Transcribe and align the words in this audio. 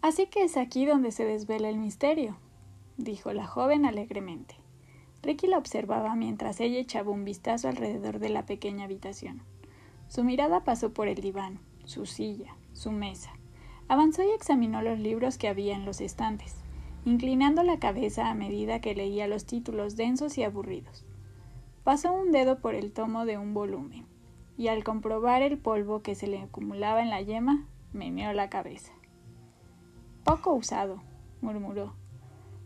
Así 0.00 0.26
que 0.26 0.42
es 0.44 0.56
aquí 0.56 0.86
donde 0.86 1.10
se 1.10 1.24
desvela 1.24 1.68
el 1.68 1.78
misterio, 1.78 2.36
dijo 2.96 3.32
la 3.32 3.46
joven 3.46 3.84
alegremente. 3.84 4.54
Ricky 5.22 5.48
la 5.48 5.58
observaba 5.58 6.14
mientras 6.14 6.60
ella 6.60 6.78
echaba 6.78 7.10
un 7.10 7.24
vistazo 7.24 7.68
alrededor 7.68 8.20
de 8.20 8.28
la 8.28 8.46
pequeña 8.46 8.84
habitación. 8.84 9.42
Su 10.06 10.22
mirada 10.22 10.62
pasó 10.62 10.94
por 10.94 11.08
el 11.08 11.20
diván, 11.20 11.58
su 11.84 12.06
silla, 12.06 12.56
su 12.72 12.92
mesa. 12.92 13.32
Avanzó 13.88 14.22
y 14.22 14.30
examinó 14.30 14.82
los 14.82 15.00
libros 15.00 15.36
que 15.36 15.48
había 15.48 15.74
en 15.74 15.84
los 15.84 16.00
estantes, 16.00 16.54
inclinando 17.04 17.64
la 17.64 17.80
cabeza 17.80 18.30
a 18.30 18.34
medida 18.34 18.80
que 18.80 18.94
leía 18.94 19.26
los 19.26 19.46
títulos 19.46 19.96
densos 19.96 20.38
y 20.38 20.44
aburridos. 20.44 21.04
Pasó 21.82 22.12
un 22.12 22.30
dedo 22.30 22.60
por 22.60 22.74
el 22.74 22.92
tomo 22.92 23.24
de 23.24 23.38
un 23.38 23.52
volumen, 23.52 24.06
y 24.56 24.68
al 24.68 24.84
comprobar 24.84 25.42
el 25.42 25.58
polvo 25.58 26.02
que 26.02 26.14
se 26.14 26.26
le 26.26 26.38
acumulaba 26.40 27.02
en 27.02 27.10
la 27.10 27.20
yema, 27.20 27.66
meneó 27.92 28.32
la 28.32 28.48
cabeza. 28.48 28.92
Poco 30.28 30.52
usado, 30.52 31.00
murmuró. 31.40 31.94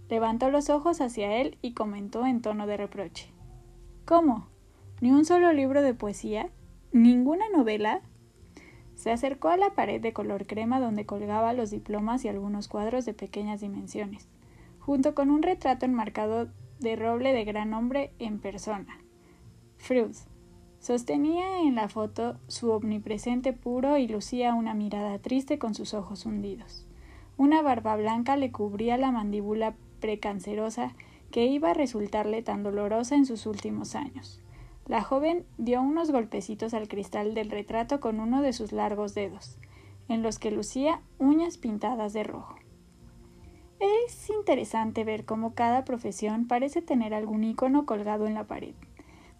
Levantó 0.08 0.50
los 0.50 0.68
ojos 0.68 1.00
hacia 1.00 1.36
él 1.36 1.58
y 1.62 1.74
comentó 1.74 2.26
en 2.26 2.42
tono 2.42 2.66
de 2.66 2.76
reproche. 2.76 3.28
¿Cómo? 4.04 4.48
¿Ni 5.00 5.12
un 5.12 5.24
solo 5.24 5.52
libro 5.52 5.80
de 5.80 5.94
poesía? 5.94 6.50
¿Ninguna 6.90 7.44
novela? 7.50 8.00
Se 8.96 9.12
acercó 9.12 9.46
a 9.46 9.56
la 9.56 9.76
pared 9.76 10.00
de 10.00 10.12
color 10.12 10.48
crema 10.48 10.80
donde 10.80 11.06
colgaba 11.06 11.52
los 11.52 11.70
diplomas 11.70 12.24
y 12.24 12.28
algunos 12.28 12.66
cuadros 12.66 13.04
de 13.04 13.14
pequeñas 13.14 13.60
dimensiones, 13.60 14.28
junto 14.80 15.14
con 15.14 15.30
un 15.30 15.44
retrato 15.44 15.86
enmarcado 15.86 16.48
de 16.80 16.96
roble 16.96 17.32
de 17.32 17.44
gran 17.44 17.74
hombre 17.74 18.12
en 18.18 18.40
persona. 18.40 18.98
Freud. 19.76 20.16
Sostenía 20.80 21.60
en 21.60 21.76
la 21.76 21.88
foto 21.88 22.40
su 22.48 22.72
omnipresente 22.72 23.52
puro 23.52 23.98
y 23.98 24.08
lucía 24.08 24.52
una 24.52 24.74
mirada 24.74 25.20
triste 25.20 25.60
con 25.60 25.76
sus 25.76 25.94
ojos 25.94 26.26
hundidos. 26.26 26.88
Una 27.42 27.60
barba 27.60 27.96
blanca 27.96 28.36
le 28.36 28.52
cubría 28.52 28.96
la 28.96 29.10
mandíbula 29.10 29.74
precancerosa 29.98 30.94
que 31.32 31.46
iba 31.46 31.72
a 31.72 31.74
resultarle 31.74 32.40
tan 32.40 32.62
dolorosa 32.62 33.16
en 33.16 33.26
sus 33.26 33.46
últimos 33.46 33.96
años. 33.96 34.40
La 34.86 35.02
joven 35.02 35.44
dio 35.58 35.82
unos 35.82 36.12
golpecitos 36.12 36.72
al 36.72 36.86
cristal 36.86 37.34
del 37.34 37.50
retrato 37.50 37.98
con 37.98 38.20
uno 38.20 38.42
de 38.42 38.52
sus 38.52 38.70
largos 38.70 39.16
dedos, 39.16 39.58
en 40.06 40.22
los 40.22 40.38
que 40.38 40.52
lucía 40.52 41.02
uñas 41.18 41.58
pintadas 41.58 42.12
de 42.12 42.22
rojo. 42.22 42.54
Es 43.80 44.30
interesante 44.30 45.02
ver 45.02 45.24
cómo 45.24 45.52
cada 45.52 45.84
profesión 45.84 46.46
parece 46.46 46.80
tener 46.80 47.12
algún 47.12 47.42
icono 47.42 47.86
colgado 47.86 48.28
en 48.28 48.34
la 48.34 48.46
pared. 48.46 48.76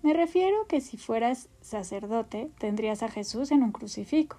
Me 0.03 0.13
refiero 0.13 0.67
que 0.67 0.81
si 0.81 0.97
fueras 0.97 1.49
sacerdote, 1.61 2.51
tendrías 2.59 3.05
a 3.05 3.09
Jesús 3.09 3.53
en 3.53 3.63
un 3.63 3.71
crucifijo. 3.71 4.39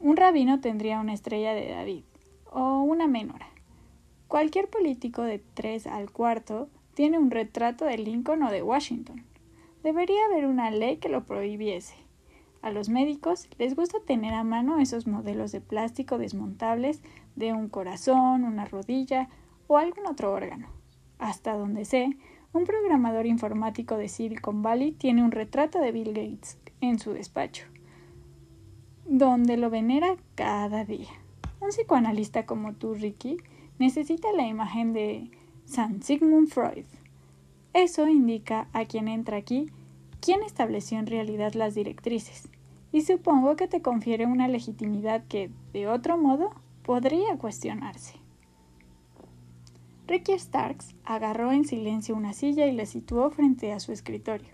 Un 0.00 0.16
rabino 0.16 0.58
tendría 0.60 0.98
una 0.98 1.14
estrella 1.14 1.54
de 1.54 1.68
David 1.68 2.04
o 2.54 2.82
una 2.82 3.08
menora. 3.08 3.48
Cualquier 4.28 4.70
político 4.70 5.22
de 5.22 5.40
tres 5.54 5.86
al 5.86 6.10
cuarto 6.10 6.68
tiene 6.94 7.18
un 7.18 7.30
retrato 7.30 7.84
de 7.84 7.98
Lincoln 7.98 8.44
o 8.44 8.50
de 8.50 8.62
Washington. 8.62 9.24
Debería 9.82 10.24
haber 10.26 10.46
una 10.46 10.70
ley 10.70 10.96
que 10.96 11.08
lo 11.08 11.24
prohibiese. 11.24 11.96
A 12.62 12.70
los 12.70 12.88
médicos 12.88 13.48
les 13.58 13.76
gusta 13.76 13.98
tener 14.00 14.32
a 14.32 14.44
mano 14.44 14.78
esos 14.78 15.06
modelos 15.06 15.52
de 15.52 15.60
plástico 15.60 16.16
desmontables 16.16 17.02
de 17.36 17.52
un 17.52 17.68
corazón, 17.68 18.44
una 18.44 18.64
rodilla 18.64 19.28
o 19.66 19.76
algún 19.76 20.06
otro 20.06 20.32
órgano. 20.32 20.68
Hasta 21.18 21.54
donde 21.54 21.84
sé, 21.84 22.16
un 22.52 22.64
programador 22.64 23.26
informático 23.26 23.96
de 23.96 24.08
Silicon 24.08 24.62
Valley 24.62 24.92
tiene 24.92 25.24
un 25.24 25.32
retrato 25.32 25.80
de 25.80 25.92
Bill 25.92 26.14
Gates 26.14 26.56
en 26.80 26.98
su 27.00 27.12
despacho, 27.12 27.66
donde 29.06 29.56
lo 29.56 29.70
venera 29.70 30.16
cada 30.36 30.84
día. 30.84 31.23
Un 31.64 31.70
psicoanalista 31.70 32.44
como 32.44 32.74
tú, 32.74 32.92
Ricky, 32.92 33.38
necesita 33.78 34.30
la 34.32 34.46
imagen 34.46 34.92
de 34.92 35.30
San 35.64 36.02
Sigmund 36.02 36.48
Freud. 36.48 36.84
Eso 37.72 38.06
indica 38.06 38.68
a 38.74 38.84
quien 38.84 39.08
entra 39.08 39.38
aquí 39.38 39.70
quién 40.20 40.42
estableció 40.42 40.98
en 40.98 41.06
realidad 41.06 41.54
las 41.54 41.74
directrices, 41.74 42.50
y 42.92 43.00
supongo 43.00 43.56
que 43.56 43.66
te 43.66 43.80
confiere 43.80 44.26
una 44.26 44.46
legitimidad 44.46 45.24
que, 45.26 45.50
de 45.72 45.88
otro 45.88 46.18
modo, 46.18 46.50
podría 46.82 47.38
cuestionarse. 47.38 48.16
Ricky 50.06 50.38
Starks 50.38 50.94
agarró 51.02 51.50
en 51.50 51.64
silencio 51.64 52.14
una 52.14 52.34
silla 52.34 52.66
y 52.66 52.72
la 52.72 52.84
situó 52.84 53.30
frente 53.30 53.72
a 53.72 53.80
su 53.80 53.90
escritorio. 53.90 54.50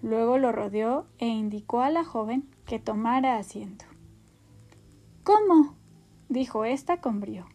Luego 0.00 0.38
lo 0.38 0.52
rodeó 0.52 1.06
e 1.18 1.26
indicó 1.26 1.82
a 1.82 1.90
la 1.90 2.02
joven 2.02 2.48
que 2.64 2.78
tomara 2.78 3.36
asiento. 3.36 3.84
¿Cómo? 5.22 5.76
Dijo 6.28 6.64
ésta 6.64 7.00
con 7.00 7.20
brío. 7.20 7.46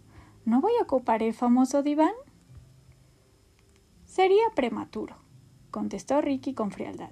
¿No 0.46 0.62
voy 0.62 0.72
a 0.80 0.84
ocupar 0.84 1.24
el 1.24 1.34
famoso 1.34 1.84
diván? 1.84 2.14
Sería 4.06 4.44
prematuro, 4.56 5.16
contestó 5.70 6.22
Ricky 6.22 6.54
con 6.54 6.72
frialdad. 6.72 7.12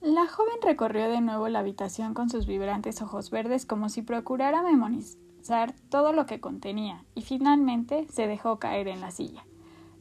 La 0.00 0.26
joven 0.28 0.56
recorrió 0.62 1.08
de 1.08 1.20
nuevo 1.20 1.48
la 1.48 1.58
habitación 1.58 2.14
con 2.14 2.30
sus 2.30 2.46
vibrantes 2.46 3.02
ojos 3.02 3.30
verdes 3.30 3.66
como 3.66 3.88
si 3.88 4.02
procurara 4.02 4.62
memorizar 4.62 5.74
todo 5.90 6.12
lo 6.12 6.26
que 6.26 6.40
contenía 6.40 7.04
y 7.14 7.22
finalmente 7.22 8.06
se 8.08 8.26
dejó 8.26 8.58
caer 8.58 8.88
en 8.88 9.00
la 9.00 9.10
silla. 9.10 9.44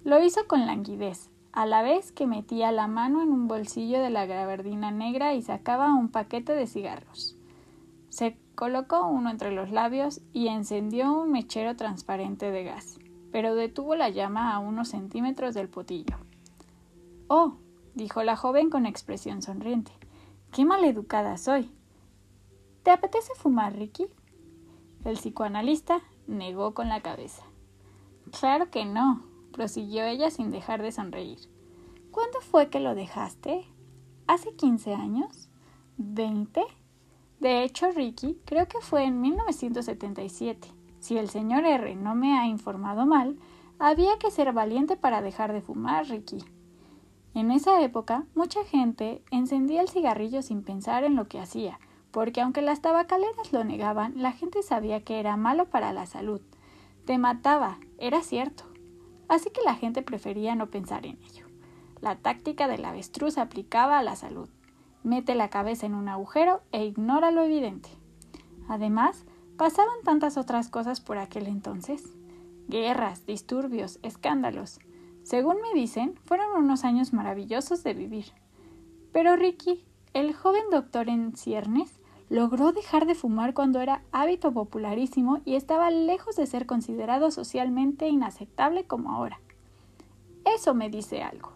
Lo 0.03 0.23
hizo 0.23 0.47
con 0.47 0.65
languidez, 0.65 1.29
a 1.51 1.65
la 1.65 1.81
vez 1.81 2.11
que 2.11 2.27
metía 2.27 2.71
la 2.71 2.87
mano 2.87 3.23
en 3.23 3.29
un 3.29 3.47
bolsillo 3.47 3.99
de 3.99 4.11
la 4.11 4.27
gabardina 4.27 4.91
negra 4.91 5.33
y 5.33 5.41
sacaba 5.41 5.93
un 5.93 6.09
paquete 6.09 6.53
de 6.53 6.67
cigarros. 6.67 7.35
Se 8.09 8.37
colocó 8.57 9.05
uno 9.05 9.29
entre 9.29 9.51
los 9.51 9.69
labios 9.69 10.19
y 10.33 10.47
encendió 10.47 11.13
un 11.13 11.31
mechero 11.31 11.75
transparente 11.75 12.49
de 12.49 12.63
gas, 12.63 12.97
pero 13.31 13.53
detuvo 13.53 13.95
la 13.95 14.09
llama 14.09 14.51
a 14.51 14.57
unos 14.57 14.87
centímetros 14.87 15.53
del 15.53 15.69
potillo. 15.69 16.17
Oh, 17.27 17.57
dijo 17.93 18.23
la 18.23 18.35
joven 18.35 18.71
con 18.71 18.87
expresión 18.87 19.43
sonriente. 19.43 19.91
Qué 20.51 20.65
maleducada 20.65 21.37
soy. 21.37 21.69
¿Te 22.81 22.89
apetece 22.89 23.31
fumar, 23.35 23.75
Ricky? 23.75 24.07
El 25.05 25.17
psicoanalista 25.17 26.01
negó 26.25 26.73
con 26.73 26.89
la 26.89 27.01
cabeza. 27.01 27.43
Claro 28.39 28.71
que 28.71 28.85
no, 28.85 29.21
prosiguió 29.51 30.03
ella 30.03 30.31
sin 30.31 30.49
dejar 30.49 30.81
de 30.81 30.91
sonreír. 30.91 31.37
¿Cuándo 32.09 32.41
fue 32.41 32.69
que 32.69 32.79
lo 32.79 32.95
dejaste? 32.95 33.67
¿Hace 34.25 34.55
quince 34.55 34.95
años? 34.95 35.47
¿Veinte? 35.97 36.63
De 37.39 37.63
hecho, 37.63 37.91
Ricky, 37.91 38.37
creo 38.45 38.67
que 38.67 38.81
fue 38.81 39.03
en 39.03 39.21
1977. 39.21 40.69
Si 40.99 41.17
el 41.17 41.29
señor 41.29 41.65
R 41.65 41.95
no 41.95 42.15
me 42.15 42.37
ha 42.37 42.47
informado 42.47 43.05
mal, 43.05 43.37
había 43.79 44.17
que 44.17 44.31
ser 44.31 44.53
valiente 44.53 44.97
para 44.97 45.21
dejar 45.21 45.53
de 45.53 45.61
fumar, 45.61 46.07
Ricky. 46.07 46.43
En 47.35 47.51
esa 47.51 47.81
época, 47.81 48.25
mucha 48.33 48.63
gente 48.65 49.21
encendía 49.29 49.81
el 49.81 49.89
cigarrillo 49.89 50.41
sin 50.41 50.63
pensar 50.63 51.03
en 51.03 51.15
lo 51.15 51.27
que 51.27 51.39
hacía, 51.39 51.79
porque 52.09 52.41
aunque 52.41 52.63
las 52.63 52.81
tabacaleras 52.81 53.53
lo 53.53 53.63
negaban, 53.63 54.13
la 54.15 54.31
gente 54.31 54.63
sabía 54.63 55.03
que 55.03 55.19
era 55.19 55.37
malo 55.37 55.65
para 55.69 55.93
la 55.93 56.07
salud. 56.07 56.41
Te 57.05 57.19
mataba, 57.19 57.77
era 57.99 58.23
cierto. 58.23 58.63
Así 59.27 59.51
que 59.51 59.61
la 59.63 59.75
gente 59.75 60.01
prefería 60.01 60.55
no 60.55 60.71
pensar 60.71 61.05
en 61.05 61.19
ello. 61.21 61.45
La 62.01 62.15
táctica 62.15 62.67
del 62.67 62.83
avestruz 62.85 63.37
aplicaba 63.37 63.99
a 63.99 64.03
la 64.03 64.15
salud. 64.15 64.49
Mete 65.07 65.35
la 65.35 65.49
cabeza 65.49 65.85
en 65.85 65.95
un 65.95 66.09
agujero 66.09 66.59
e 66.73 66.83
ignora 66.83 67.31
lo 67.31 67.41
evidente. 67.41 67.87
Además, 68.67 69.23
pasaban 69.55 70.01
tantas 70.03 70.35
otras 70.35 70.67
cosas 70.67 70.99
por 70.99 71.17
aquel 71.17 71.47
entonces. 71.47 72.03
Guerras, 72.67 73.25
disturbios, 73.25 73.99
escándalos. 74.03 74.79
Según 75.23 75.61
me 75.61 75.79
dicen, 75.79 76.15
fueron 76.25 76.61
unos 76.61 76.83
años 76.83 77.13
maravillosos 77.13 77.85
de 77.85 77.93
vivir. 77.93 78.33
Pero 79.13 79.37
Ricky, 79.37 79.85
el 80.11 80.33
joven 80.33 80.65
doctor 80.71 81.07
en 81.07 81.37
ciernes, 81.37 82.01
logró 82.27 82.73
dejar 82.73 83.05
de 83.05 83.15
fumar 83.15 83.53
cuando 83.53 83.79
era 83.79 84.03
hábito 84.11 84.51
popularísimo 84.51 85.39
y 85.45 85.55
estaba 85.55 85.89
lejos 85.89 86.35
de 86.35 86.47
ser 86.47 86.65
considerado 86.65 87.31
socialmente 87.31 88.09
inaceptable 88.09 88.83
como 88.87 89.13
ahora. 89.13 89.39
Eso 90.43 90.73
me 90.73 90.89
dice 90.89 91.23
algo. 91.23 91.53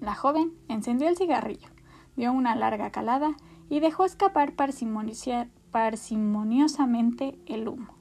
La 0.00 0.14
joven 0.14 0.54
encendió 0.68 1.06
el 1.06 1.18
cigarrillo, 1.18 1.68
dio 2.16 2.32
una 2.32 2.54
larga 2.54 2.90
calada 2.90 3.36
y 3.68 3.80
dejó 3.80 4.04
escapar 4.04 4.54
parsimoniosamente 4.54 7.38
el 7.46 7.68
humo. 7.68 7.94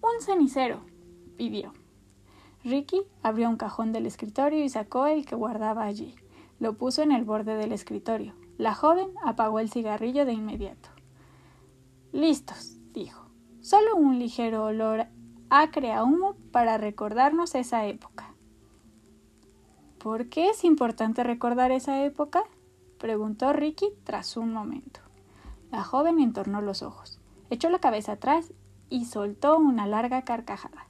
Un 0.00 0.20
cenicero, 0.20 0.80
pidió. 1.36 1.72
Ricky 2.64 3.02
abrió 3.22 3.48
un 3.48 3.56
cajón 3.56 3.92
del 3.92 4.06
escritorio 4.06 4.64
y 4.64 4.68
sacó 4.68 5.06
el 5.06 5.26
que 5.26 5.34
guardaba 5.34 5.84
allí. 5.84 6.14
Lo 6.58 6.76
puso 6.76 7.02
en 7.02 7.12
el 7.12 7.24
borde 7.24 7.56
del 7.56 7.72
escritorio. 7.72 8.34
La 8.58 8.74
joven 8.74 9.08
apagó 9.24 9.58
el 9.58 9.70
cigarrillo 9.70 10.24
de 10.24 10.32
inmediato. 10.32 10.90
Listos, 12.12 12.76
dijo. 12.92 13.26
Solo 13.60 13.96
un 13.96 14.18
ligero 14.18 14.64
olor 14.64 15.06
acre 15.50 15.92
a 15.92 16.04
humo 16.04 16.36
para 16.50 16.78
recordarnos 16.78 17.54
esa 17.54 17.86
época. 17.86 18.31
¿Por 20.02 20.28
qué 20.28 20.50
es 20.50 20.64
importante 20.64 21.22
recordar 21.22 21.70
esa 21.70 22.02
época? 22.02 22.42
preguntó 22.98 23.52
Ricky 23.52 23.86
tras 24.02 24.36
un 24.36 24.52
momento. 24.52 24.98
La 25.70 25.84
joven 25.84 26.18
entornó 26.18 26.60
los 26.60 26.82
ojos. 26.82 27.20
echó 27.50 27.70
la 27.70 27.78
cabeza 27.78 28.12
atrás 28.12 28.52
y 28.90 29.04
soltó 29.04 29.56
una 29.58 29.86
larga 29.86 30.22
carcajada. 30.22 30.88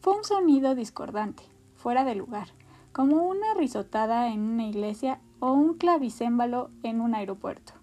Fue 0.00 0.16
un 0.16 0.24
sonido 0.24 0.74
discordante, 0.74 1.42
fuera 1.74 2.04
de 2.04 2.14
lugar, 2.14 2.48
como 2.92 3.28
una 3.28 3.52
risotada 3.52 4.32
en 4.32 4.40
una 4.40 4.66
iglesia 4.66 5.20
o 5.40 5.52
un 5.52 5.74
clavicémbalo 5.74 6.70
en 6.82 7.02
un 7.02 7.14
aeropuerto. 7.14 7.74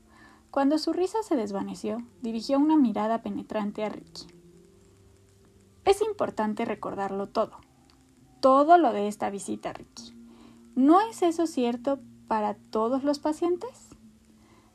Cuando 0.49 0.79
su 0.79 0.93
risa 0.93 1.21
se 1.21 1.35
desvaneció, 1.35 2.01
dirigió 2.23 2.57
una 2.57 2.75
mirada 2.75 3.21
penetrante 3.21 3.83
a 3.83 3.89
Ricky. 3.89 4.25
Es 5.83 6.01
importante 6.01 6.65
recordarlo 6.65 7.29
todo, 7.29 7.59
todo 8.39 8.79
lo 8.79 8.93
de 8.93 9.07
esta 9.07 9.29
visita, 9.29 9.71
Ricky. 9.71 10.14
¿No 10.75 10.99
es 10.99 11.21
eso 11.21 11.47
cierto 11.47 11.99
para 12.27 12.55
todos 12.55 13.05
los 13.05 13.19
pacientes? 13.19 13.95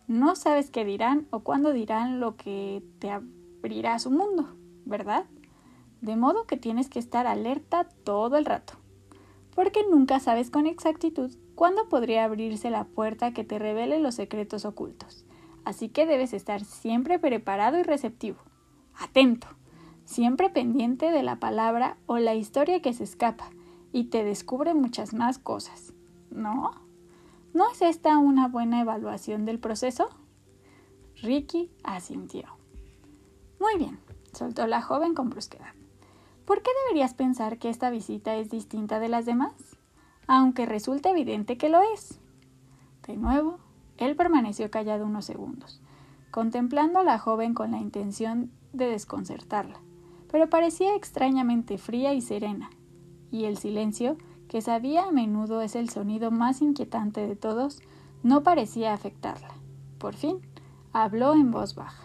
No 0.09 0.35
sabes 0.35 0.71
qué 0.71 0.87
dirán 0.87 1.27
o 1.29 1.41
cuándo 1.41 1.75
dirán 1.75 2.21
lo 2.21 2.37
que 2.37 2.83
te 3.01 3.11
abrirá 3.11 3.99
su 3.99 4.11
mundo, 4.11 4.57
¿verdad? 4.87 5.27
De 6.01 6.17
modo 6.17 6.47
que 6.47 6.57
tienes 6.57 6.89
que 6.89 6.99
estar 6.99 7.27
alerta 7.27 7.85
todo 7.85 8.39
el 8.39 8.47
rato, 8.47 8.73
porque 9.55 9.81
nunca 9.91 10.21
sabes 10.21 10.51
con 10.51 10.67
exactitud 10.67 11.33
cuándo 11.55 11.91
podría 11.91 12.25
abrirse 12.25 12.71
la 12.71 12.85
puerta 12.85 13.35
que 13.35 13.45
te 13.45 13.59
revele 13.59 14.01
los 14.01 14.15
secretos 14.15 14.65
ocultos. 14.65 15.27
Así 15.67 15.91
que 15.91 16.07
debes 16.07 16.33
estar 16.33 16.65
siempre 16.65 17.19
preparado 17.19 17.79
y 17.79 17.83
receptivo, 17.83 18.39
atento, 18.99 19.49
siempre 20.07 20.49
pendiente 20.49 21.11
de 21.11 21.23
la 21.23 21.37
palabra 21.37 21.99
o 22.07 22.17
la 22.17 22.35
historia 22.35 22.81
que 22.81 22.95
se 22.95 23.05
escapa 23.05 23.51
y 23.93 24.05
te 24.05 24.25
descubre 24.25 24.75
muchas 24.75 25.15
más 25.15 25.39
cosas. 25.39 25.93
¿No? 26.31 26.73
¿No 27.53 27.71
es 27.71 27.83
esta 27.83 28.19
una 28.19 28.49
buena 28.49 28.81
evaluación 28.81 29.45
del 29.45 29.59
proceso? 29.59 30.09
Ricky 31.23 31.71
asintió. 31.83 32.45
Muy 33.59 33.77
bien, 33.77 33.99
soltó 34.33 34.67
la 34.67 34.81
joven 34.81 35.15
con 35.15 35.31
brusquedad. 35.31 35.75
¿Por 36.45 36.63
qué 36.63 36.71
deberías 36.85 37.15
pensar 37.15 37.59
que 37.59 37.69
esta 37.69 37.91
visita 37.91 38.37
es 38.37 38.51
distinta 38.51 39.01
de 39.01 39.09
las 39.09 39.27
demás? 39.27 39.55
Aunque 40.27 40.67
resulta 40.67 41.11
evidente 41.11 41.59
que 41.59 41.69
lo 41.69 41.81
es. 41.95 42.21
De 43.07 43.17
nuevo, 43.17 43.59
él 43.99 44.17
permaneció 44.17 44.71
callado 44.71 45.05
unos 45.05 45.27
segundos, 45.27 45.83
contemplando 46.31 47.01
a 47.01 47.05
la 47.05 47.19
joven 47.19 47.55
con 47.55 47.73
la 47.73 47.79
intención 47.79 48.51
de 48.73 48.87
desconcertarla, 48.87 49.81
pero 50.31 50.49
parecía 50.49 50.95
extrañamente 50.95 51.77
fría 51.77 52.15
y 52.15 52.21
serena, 52.21 52.71
y 53.31 53.45
el 53.45 53.57
silencio, 53.57 54.17
que 54.49 54.61
sabía 54.61 55.05
a 55.05 55.13
menudo 55.13 55.63
es 55.63 55.77
el 55.77 55.89
sonido 55.89 56.31
más 56.31 56.61
inquietante 56.61 57.27
de 57.27 57.37
todos, 57.37 57.81
no 58.23 58.43
parecía 58.43 58.93
afectarla. 58.93 59.49
Por 59.99 60.15
fin, 60.15 60.41
habló 60.93 61.35
en 61.35 61.51
voz 61.51 61.75
baja. 61.75 62.05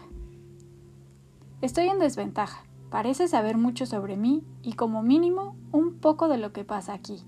Estoy 1.60 1.88
en 1.88 1.98
desventaja. 1.98 2.64
Parece 2.90 3.26
saber 3.26 3.56
mucho 3.56 3.84
sobre 3.84 4.16
mí 4.16 4.44
y 4.62 4.74
como 4.74 5.02
mínimo 5.02 5.56
un 5.72 5.94
poco 5.94 6.28
de 6.28 6.38
lo 6.38 6.52
que 6.52 6.64
pasa 6.64 6.92
aquí, 6.92 7.18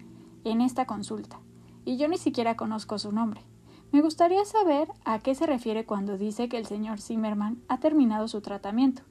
en 0.45 0.61
esta 0.61 0.87
consulta. 0.87 1.41
Y 1.85 1.97
yo 1.97 2.07
ni 2.09 2.17
siquiera 2.17 2.57
conozco 2.57 2.99
su 2.99 3.11
nombre. 3.11 3.43
Me 3.91 4.03
gustaría 4.03 4.45
saber 4.45 4.89
a 5.05 5.19
qué 5.19 5.35
se 5.35 5.47
refiere 5.47 5.87
cuando 5.87 6.19
dice 6.19 6.49
que 6.49 6.59
el 6.59 6.67
señor 6.67 7.01
Zimmerman 7.01 7.63
ha 7.69 7.81
terminado 7.81 8.29
su 8.29 8.41
tratamiento, 8.43 9.03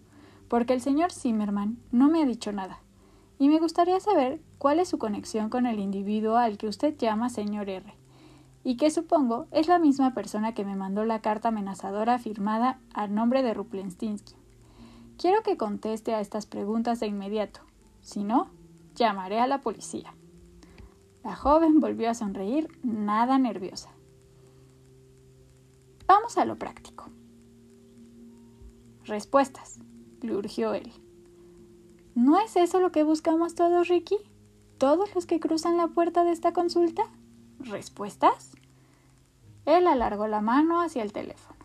porque 0.48 0.74
el 0.74 0.82
señor 0.82 1.12
Zimmerman 1.12 1.80
no 1.92 2.10
me 2.10 2.22
ha 2.22 2.26
dicho 2.26 2.52
nada. 2.52 2.80
Y 3.40 3.50
me 3.50 3.60
gustaría 3.60 4.00
saber 4.00 4.40
cuál 4.58 4.80
es 4.80 4.90
su 4.90 4.98
conexión 4.98 5.50
con 5.50 5.66
el 5.66 5.80
individuo 5.80 6.38
al 6.38 6.58
que 6.58 6.68
usted 6.68 6.98
llama 6.98 7.30
señor 7.30 7.70
R, 7.70 7.94
y 8.64 8.78
que 8.78 8.92
supongo 8.92 9.48
es 9.52 9.68
la 9.68 9.80
misma 9.80 10.14
persona 10.14 10.54
que 10.54 10.66
me 10.66 10.76
mandó 10.76 11.06
la 11.06 11.22
carta 11.22 11.50
amenazadora 11.50 12.20
firmada 12.20 12.80
a 12.94 13.08
nombre 13.08 13.44
de 13.44 13.54
Ruplenstinsky. 13.54 14.36
Quiero 15.18 15.42
que 15.42 15.58
conteste 15.58 16.14
a 16.14 16.20
estas 16.20 16.46
preguntas 16.46 17.00
de 17.00 17.08
inmediato. 17.08 17.62
Si 18.02 18.24
no, 18.24 18.50
llamaré 18.96 19.40
a 19.40 19.48
la 19.48 19.62
policía. 19.62 20.14
La 21.24 21.36
joven 21.36 21.80
volvió 21.80 22.10
a 22.10 22.14
sonreír, 22.14 22.70
nada 22.84 23.40
nerviosa. 23.40 23.90
Vamos 26.08 26.38
a 26.38 26.46
lo 26.46 26.58
práctico. 26.58 27.06
Respuestas, 29.06 29.80
le 30.22 30.36
urgió 30.36 30.74
él. 30.74 30.92
¿No 32.16 32.40
es 32.40 32.56
eso 32.56 32.80
lo 32.80 32.92
que 32.92 33.04
buscamos 33.04 33.56
todos, 33.56 33.88
Ricky? 33.88 34.18
¿Todos 34.78 35.14
los 35.16 35.26
que 35.26 35.40
cruzan 35.40 35.78
la 35.78 35.88
puerta 35.88 36.24
de 36.24 36.32
esta 36.32 36.54
consulta? 36.54 37.04
¿Respuestas? 37.60 38.56
Él 39.66 39.88
alargó 39.88 40.28
la 40.28 40.42
mano 40.42 40.82
hacia 40.82 41.04
el 41.04 41.14
teléfono. 41.14 41.58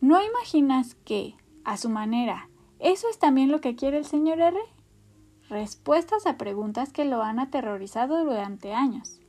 ¿No 0.00 0.22
imaginas 0.22 0.94
que, 1.04 1.36
a 1.64 1.76
su 1.76 1.88
manera. 1.88 2.48
¿Eso 2.78 3.08
es 3.08 3.18
también 3.18 3.50
lo 3.50 3.60
que 3.60 3.76
quiere 3.76 3.98
el 3.98 4.04
señor 4.04 4.40
R? 4.40 4.58
Respuestas 5.48 6.26
a 6.26 6.38
preguntas 6.38 6.92
que 6.92 7.04
lo 7.04 7.22
han 7.22 7.38
aterrorizado 7.38 8.24
durante 8.24 8.72
años. 8.72 9.20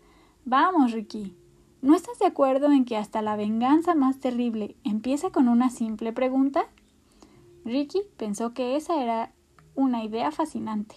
Vamos, 0.46 0.92
Ricky. 0.92 1.36
¿No 1.82 1.96
estás 1.96 2.18
de 2.20 2.26
acuerdo 2.26 2.72
en 2.72 2.86
que 2.86 2.98
hasta 2.98 3.22
la 3.22 3.36
venganza 3.36 3.94
más 3.94 4.20
terrible 4.20 4.78
empieza 4.84 5.32
con 5.32 5.48
una 5.48 5.70
simple 5.70 6.14
pregunta? 6.14 6.66
Ricky 7.66 8.02
pensó 8.18 8.54
que 8.54 8.76
esa 8.76 9.02
era 9.02 9.34
una 9.76 10.04
idea 10.04 10.32
fascinante. 10.32 10.96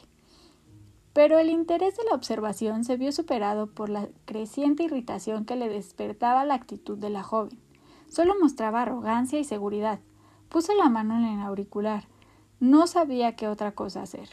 Pero 1.16 1.38
el 1.38 1.48
interés 1.48 1.96
de 1.96 2.04
la 2.04 2.14
observación 2.14 2.84
se 2.84 2.98
vio 2.98 3.10
superado 3.10 3.68
por 3.68 3.88
la 3.88 4.10
creciente 4.26 4.82
irritación 4.82 5.46
que 5.46 5.56
le 5.56 5.70
despertaba 5.70 6.44
la 6.44 6.52
actitud 6.52 6.98
de 6.98 7.08
la 7.08 7.22
joven. 7.22 7.58
Solo 8.10 8.34
mostraba 8.38 8.82
arrogancia 8.82 9.38
y 9.38 9.44
seguridad, 9.44 9.98
Puso 10.50 10.74
la 10.74 10.90
mano 10.90 11.16
en 11.16 11.24
el 11.24 11.40
auricular. 11.40 12.06
No 12.60 12.86
sabía 12.86 13.34
qué 13.34 13.48
otra 13.48 13.72
cosa 13.72 14.02
hacer. 14.02 14.28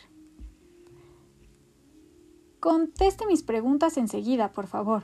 Conteste 2.60 3.26
mis 3.28 3.44
preguntas 3.44 3.96
enseguida, 3.96 4.52
por 4.52 4.68
favor, 4.68 5.04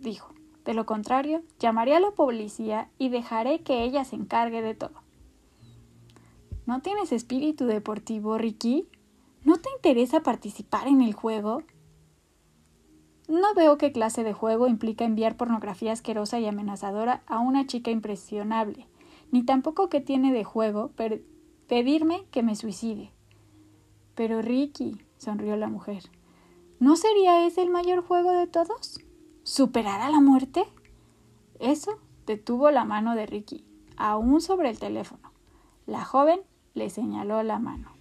dijo. 0.00 0.34
De 0.64 0.74
lo 0.74 0.84
contrario, 0.84 1.44
llamaré 1.60 1.94
a 1.94 2.00
la 2.00 2.10
policía 2.10 2.90
y 2.98 3.08
dejaré 3.08 3.62
que 3.62 3.84
ella 3.84 4.04
se 4.04 4.16
encargue 4.16 4.62
de 4.62 4.74
todo. 4.74 5.00
¿No 6.66 6.82
tienes 6.82 7.12
espíritu 7.12 7.66
deportivo, 7.66 8.36
Ricky? 8.36 8.88
¿No 9.44 9.56
te 9.56 9.70
interesa 9.76 10.20
participar 10.20 10.86
en 10.86 11.00
el 11.00 11.14
juego? 11.14 11.62
No 13.26 13.54
veo 13.54 13.78
qué 13.78 13.90
clase 13.90 14.22
de 14.22 14.32
juego 14.32 14.66
implica 14.66 15.04
enviar 15.04 15.36
pornografía 15.36 15.92
asquerosa 15.92 16.38
y 16.40 16.46
amenazadora 16.46 17.22
a 17.26 17.38
una 17.38 17.66
chica 17.66 17.90
impresionable, 17.90 18.86
ni 19.30 19.44
tampoco 19.44 19.88
que 19.88 20.00
tiene 20.00 20.32
de 20.32 20.44
juego 20.44 20.90
pedirme 21.68 22.24
que 22.30 22.42
me 22.42 22.54
suicide. 22.54 23.12
Pero 24.14 24.42
Ricky, 24.42 25.00
sonrió 25.16 25.56
la 25.56 25.68
mujer, 25.68 26.10
¿no 26.78 26.96
sería 26.96 27.46
ese 27.46 27.62
el 27.62 27.70
mayor 27.70 28.02
juego 28.04 28.32
de 28.32 28.46
todos? 28.46 29.00
¿Superar 29.42 30.02
a 30.02 30.10
la 30.10 30.20
muerte? 30.20 30.64
Eso 31.60 31.98
detuvo 32.26 32.70
la 32.70 32.84
mano 32.84 33.14
de 33.14 33.26
Ricky, 33.26 33.64
aún 33.96 34.40
sobre 34.40 34.68
el 34.70 34.78
teléfono. 34.78 35.32
La 35.86 36.04
joven 36.04 36.40
le 36.74 36.90
señaló 36.90 37.42
la 37.42 37.58
mano. 37.58 37.99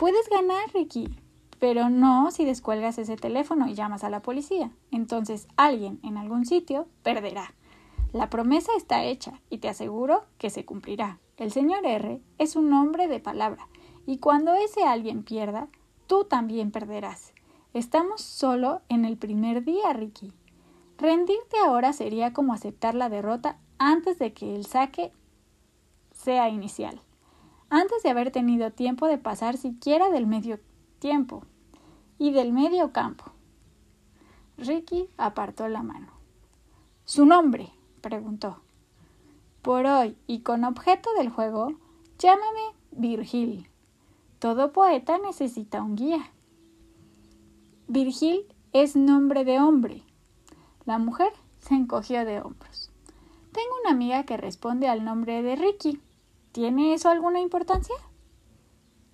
Puedes 0.00 0.30
ganar, 0.30 0.72
Ricky, 0.72 1.14
pero 1.58 1.90
no 1.90 2.30
si 2.30 2.46
descuelgas 2.46 2.96
ese 2.96 3.16
teléfono 3.16 3.68
y 3.68 3.74
llamas 3.74 4.02
a 4.02 4.08
la 4.08 4.22
policía. 4.22 4.70
Entonces 4.90 5.46
alguien 5.58 6.00
en 6.02 6.16
algún 6.16 6.46
sitio 6.46 6.88
perderá. 7.02 7.52
La 8.14 8.30
promesa 8.30 8.72
está 8.78 9.04
hecha 9.04 9.42
y 9.50 9.58
te 9.58 9.68
aseguro 9.68 10.24
que 10.38 10.48
se 10.48 10.64
cumplirá. 10.64 11.18
El 11.36 11.52
señor 11.52 11.84
R 11.84 12.22
es 12.38 12.56
un 12.56 12.72
hombre 12.72 13.08
de 13.08 13.20
palabra 13.20 13.68
y 14.06 14.16
cuando 14.16 14.54
ese 14.54 14.84
alguien 14.84 15.22
pierda, 15.22 15.68
tú 16.06 16.24
también 16.24 16.70
perderás. 16.70 17.34
Estamos 17.74 18.22
solo 18.22 18.80
en 18.88 19.04
el 19.04 19.18
primer 19.18 19.64
día, 19.64 19.92
Ricky. 19.92 20.32
Rendirte 20.96 21.58
ahora 21.62 21.92
sería 21.92 22.32
como 22.32 22.54
aceptar 22.54 22.94
la 22.94 23.10
derrota 23.10 23.58
antes 23.76 24.18
de 24.18 24.32
que 24.32 24.56
el 24.56 24.64
saque 24.64 25.12
sea 26.10 26.48
inicial, 26.48 27.02
antes 27.70 28.02
de 28.02 28.10
haber 28.10 28.30
tenido 28.30 28.72
tiempo 28.72 29.06
de 29.06 29.18
pasar 29.18 29.56
siquiera 29.56 30.10
del 30.10 30.26
medio 30.26 30.58
tiempo 30.98 31.44
y 32.18 32.32
del 32.32 32.52
medio 32.52 32.92
campo. 32.92 33.24
Ricky 34.58 35.08
apartó 35.16 35.68
la 35.68 35.82
mano. 35.82 36.08
Su 37.04 37.24
nombre, 37.24 37.70
preguntó. 38.02 38.58
Por 39.62 39.86
hoy 39.86 40.16
y 40.26 40.40
con 40.40 40.64
objeto 40.64 41.10
del 41.16 41.30
juego, 41.30 41.72
llámame 42.18 42.74
Virgil. 42.90 43.68
Todo 44.38 44.72
poeta 44.72 45.18
necesita 45.18 45.82
un 45.82 45.96
guía. 45.96 46.30
Virgil 47.88 48.46
es 48.72 48.96
nombre 48.96 49.44
de 49.44 49.58
hombre. 49.58 50.02
La 50.86 50.98
mujer 50.98 51.32
se 51.58 51.74
encogió 51.74 52.24
de 52.24 52.40
hombros. 52.40 52.90
Tengo 53.52 53.70
una 53.82 53.90
amiga 53.90 54.24
que 54.24 54.36
responde 54.36 54.88
al 54.88 55.04
nombre 55.04 55.42
de 55.42 55.56
Ricky. 55.56 56.00
¿Tiene 56.52 56.94
eso 56.94 57.08
alguna 57.08 57.40
importancia? 57.40 57.96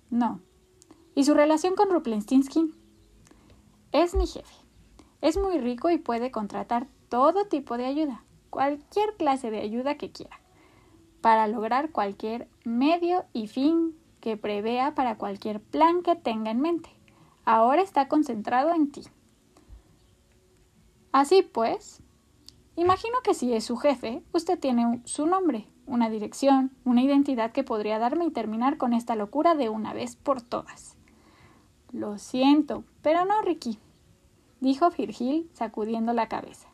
No. 0.09 0.41
¿Y 1.15 1.23
su 1.23 1.33
relación 1.33 1.75
con 1.75 1.89
Ruplenstinsky? 1.89 2.73
Es 3.91 4.15
mi 4.15 4.27
jefe. 4.27 4.55
Es 5.21 5.37
muy 5.37 5.57
rico 5.59 5.89
y 5.89 5.97
puede 5.97 6.31
contratar 6.31 6.87
todo 7.09 7.45
tipo 7.45 7.77
de 7.77 7.85
ayuda 7.85 8.23
cualquier 8.49 9.15
clase 9.17 9.51
de 9.51 9.59
ayuda 9.59 9.97
que 9.97 10.11
quiera. 10.11 10.39
para 11.21 11.47
lograr 11.47 11.91
cualquier 11.91 12.47
medio 12.63 13.25
y 13.33 13.47
fin 13.47 13.95
que 14.21 14.37
prevea 14.37 14.95
para 14.95 15.17
cualquier 15.17 15.59
plan 15.59 16.01
que 16.01 16.15
tenga 16.15 16.51
en 16.51 16.61
mente. 16.61 16.89
Ahora 17.43 17.81
está 17.81 18.07
concentrado 18.07 18.73
en 18.73 18.91
ti. 18.91 19.01
Así 21.11 21.41
pues, 21.41 22.01
imagino 22.77 23.17
que 23.23 23.33
si 23.33 23.53
es 23.53 23.65
su 23.65 23.75
jefe, 23.75 24.23
usted 24.31 24.57
tiene 24.57 25.01
su 25.03 25.25
nombre, 25.25 25.67
una 25.85 26.09
dirección, 26.09 26.71
una 26.85 27.01
identidad 27.01 27.51
que 27.51 27.63
podría 27.63 27.99
darme 27.99 28.25
y 28.25 28.31
terminar 28.31 28.77
con 28.77 28.93
esta 28.93 29.15
locura 29.15 29.55
de 29.55 29.67
una 29.67 29.93
vez 29.93 30.15
por 30.15 30.41
todas. 30.41 30.95
Lo 31.91 32.17
siento, 32.17 32.83
pero 33.01 33.25
no, 33.25 33.41
Ricky, 33.41 33.79
dijo 34.61 34.89
Virgil 34.91 35.49
sacudiendo 35.53 36.13
la 36.13 36.27
cabeza. 36.27 36.69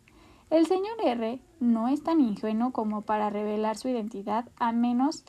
El 0.49 0.67
señor 0.67 0.95
R 1.03 1.39
no 1.59 1.87
es 1.87 2.03
tan 2.03 2.21
ingenuo 2.21 2.71
como 2.71 3.01
para 3.01 3.29
revelar 3.29 3.77
su 3.77 3.87
identidad 3.87 4.49
a 4.57 4.71
menos 4.71 5.23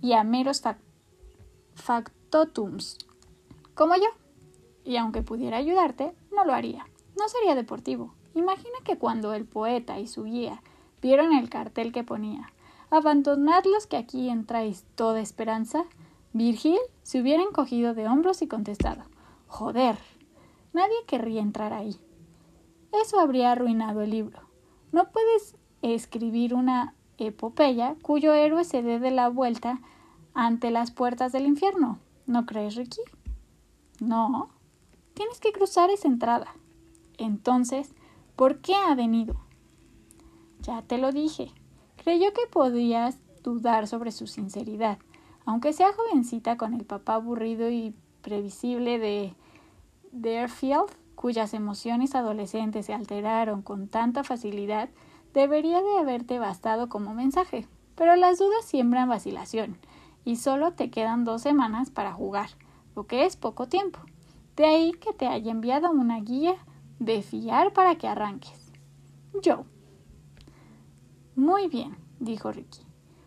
y 0.00 0.12
a 0.12 0.24
meros 0.24 0.62
factotums, 1.74 2.98
como 3.74 3.96
yo. 3.96 4.08
Y 4.84 4.96
aunque 4.96 5.22
pudiera 5.22 5.56
ayudarte, 5.56 6.14
no 6.34 6.44
lo 6.44 6.54
haría. 6.54 6.86
No 7.18 7.28
sería 7.28 7.54
deportivo. 7.54 8.14
Imagina 8.34 8.78
que 8.84 8.98
cuando 8.98 9.32
el 9.32 9.44
poeta 9.44 9.98
y 9.98 10.06
su 10.06 10.24
guía 10.24 10.62
vieron 11.00 11.32
el 11.32 11.48
cartel 11.50 11.92
que 11.92 12.04
ponía 12.04 12.52
Abandonad 12.90 13.64
los 13.64 13.86
que 13.86 13.96
aquí 13.96 14.28
entráis 14.28 14.84
toda 14.94 15.20
esperanza, 15.20 15.84
Virgil 16.32 16.78
se 17.02 17.20
hubiera 17.20 17.42
encogido 17.42 17.94
de 17.94 18.06
hombros 18.06 18.40
y 18.42 18.46
contestado 18.46 19.02
Joder, 19.48 19.98
nadie 20.72 20.94
querría 21.06 21.40
entrar 21.40 21.72
ahí. 21.72 21.96
Eso 23.02 23.20
habría 23.20 23.52
arruinado 23.52 24.00
el 24.00 24.10
libro. 24.10 24.40
No 24.92 25.10
puedes 25.10 25.56
escribir 25.82 26.54
una 26.54 26.94
epopeya 27.18 27.96
cuyo 28.02 28.32
héroe 28.32 28.64
se 28.64 28.82
dé 28.82 28.98
de 28.98 29.10
la 29.10 29.28
vuelta 29.28 29.80
ante 30.32 30.70
las 30.70 30.90
puertas 30.90 31.32
del 31.32 31.46
infierno. 31.46 31.98
¿No 32.26 32.46
crees, 32.46 32.76
Ricky? 32.76 33.00
No. 34.00 34.50
Tienes 35.14 35.40
que 35.40 35.52
cruzar 35.52 35.90
esa 35.90 36.08
entrada. 36.08 36.54
Entonces, 37.18 37.94
¿por 38.36 38.58
qué 38.60 38.74
ha 38.74 38.94
venido? 38.94 39.36
Ya 40.60 40.82
te 40.82 40.98
lo 40.98 41.12
dije. 41.12 41.52
Creyó 41.96 42.32
que 42.32 42.46
podías 42.50 43.18
dudar 43.42 43.86
sobre 43.86 44.12
su 44.12 44.26
sinceridad. 44.26 44.98
Aunque 45.44 45.72
sea 45.72 45.92
jovencita 45.92 46.56
con 46.56 46.74
el 46.74 46.84
papá 46.84 47.14
aburrido 47.14 47.70
y 47.70 47.94
previsible 48.22 48.98
de 48.98 49.34
Deerfield, 50.12 50.90
cuyas 51.14 51.54
emociones 51.54 52.14
adolescentes 52.14 52.86
se 52.86 52.94
alteraron 52.94 53.62
con 53.62 53.88
tanta 53.88 54.24
facilidad, 54.24 54.88
debería 55.32 55.82
de 55.82 55.98
haberte 55.98 56.38
bastado 56.38 56.88
como 56.88 57.14
mensaje. 57.14 57.66
Pero 57.94 58.16
las 58.16 58.38
dudas 58.38 58.64
siembran 58.64 59.08
vacilación, 59.08 59.76
y 60.24 60.36
solo 60.36 60.72
te 60.72 60.90
quedan 60.90 61.24
dos 61.24 61.42
semanas 61.42 61.90
para 61.90 62.12
jugar, 62.12 62.48
lo 62.96 63.06
que 63.06 63.24
es 63.24 63.36
poco 63.36 63.66
tiempo. 63.66 64.00
De 64.56 64.64
ahí 64.64 64.92
que 64.92 65.12
te 65.12 65.26
haya 65.26 65.50
enviado 65.50 65.90
una 65.90 66.20
guía 66.20 66.56
de 66.98 67.22
fiar 67.22 67.72
para 67.72 67.96
que 67.96 68.08
arranques. 68.08 68.72
Yo. 69.42 69.64
Muy 71.36 71.68
bien, 71.68 71.96
dijo 72.20 72.52
Ricky. 72.52 72.80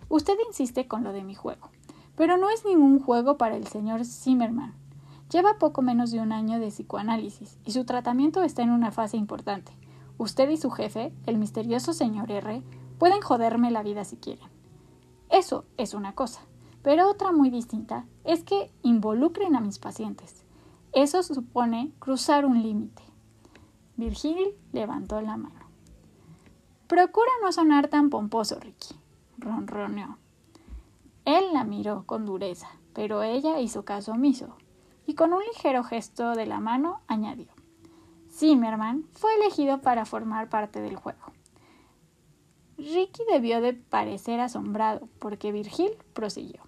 Usted 0.10 0.36
insiste 0.48 0.88
con 0.88 1.04
lo 1.04 1.12
de 1.12 1.24
mi 1.24 1.36
juego, 1.36 1.70
pero 2.16 2.38
no 2.38 2.50
es 2.50 2.64
ningún 2.66 3.00
juego 3.00 3.38
para 3.38 3.58
el 3.58 3.68
señor 3.68 4.06
Zimmerman. 4.06 4.74
Lleva 5.30 5.58
poco 5.60 5.82
menos 5.82 6.12
de 6.12 6.22
un 6.22 6.32
año 6.32 6.60
de 6.60 6.70
psicoanálisis 6.70 7.58
y 7.66 7.74
su 7.74 7.84
tratamiento 7.84 8.44
está 8.44 8.62
en 8.62 8.72
una 8.72 8.92
fase 8.92 9.18
importante. 9.18 9.74
Usted 10.18 10.50
y 10.50 10.58
su 10.58 10.72
jefe, 10.72 11.14
el 11.26 11.38
misterioso 11.38 11.92
señor 11.92 12.32
R, 12.32 12.64
pueden 12.98 13.22
joderme 13.22 13.70
la 13.72 13.84
vida 13.84 14.06
si 14.06 14.16
quieren. 14.16 14.48
Eso 15.30 15.66
es 15.76 15.94
una 15.94 16.16
cosa, 16.16 16.42
pero 16.82 17.10
otra 17.10 17.34
muy 17.34 17.50
distinta 17.50 18.06
es 18.24 18.44
que 18.44 18.72
involucren 18.82 19.58
a 19.58 19.60
mis 19.60 19.78
pacientes. 19.78 20.46
Eso 20.94 21.22
supone 21.22 21.92
cruzar 22.00 22.46
un 22.46 22.64
límite. 22.64 23.04
Virgil 23.98 24.56
levantó 24.72 25.20
la 25.22 25.38
mano. 25.38 25.68
Procura 26.88 27.32
no 27.42 27.52
sonar 27.52 27.88
tan 27.88 28.10
pomposo, 28.10 28.60
Ricky, 28.60 28.96
ronroneó. 29.38 30.18
Él 31.26 31.46
la 31.52 31.64
miró 31.64 32.06
con 32.06 32.26
dureza, 32.26 32.70
pero 32.94 33.24
ella 33.24 33.60
hizo 33.60 33.84
caso 33.84 34.14
omiso 34.14 34.56
y 35.08 35.16
con 35.16 35.34
un 35.34 35.42
ligero 35.42 35.84
gesto 35.84 36.36
de 36.36 36.46
la 36.46 36.60
mano 36.60 37.02
añadió. 37.08 37.48
Zimmerman 38.30 39.06
fue 39.14 39.34
elegido 39.36 39.82
para 39.82 40.06
formar 40.06 40.48
parte 40.48 40.80
del 40.80 40.96
juego. 40.96 41.34
Ricky 42.78 43.24
debió 43.32 43.62
de 43.62 43.74
parecer 43.74 44.40
asombrado 44.40 45.10
porque 45.18 45.52
Virgil 45.52 45.98
prosiguió. 46.14 46.62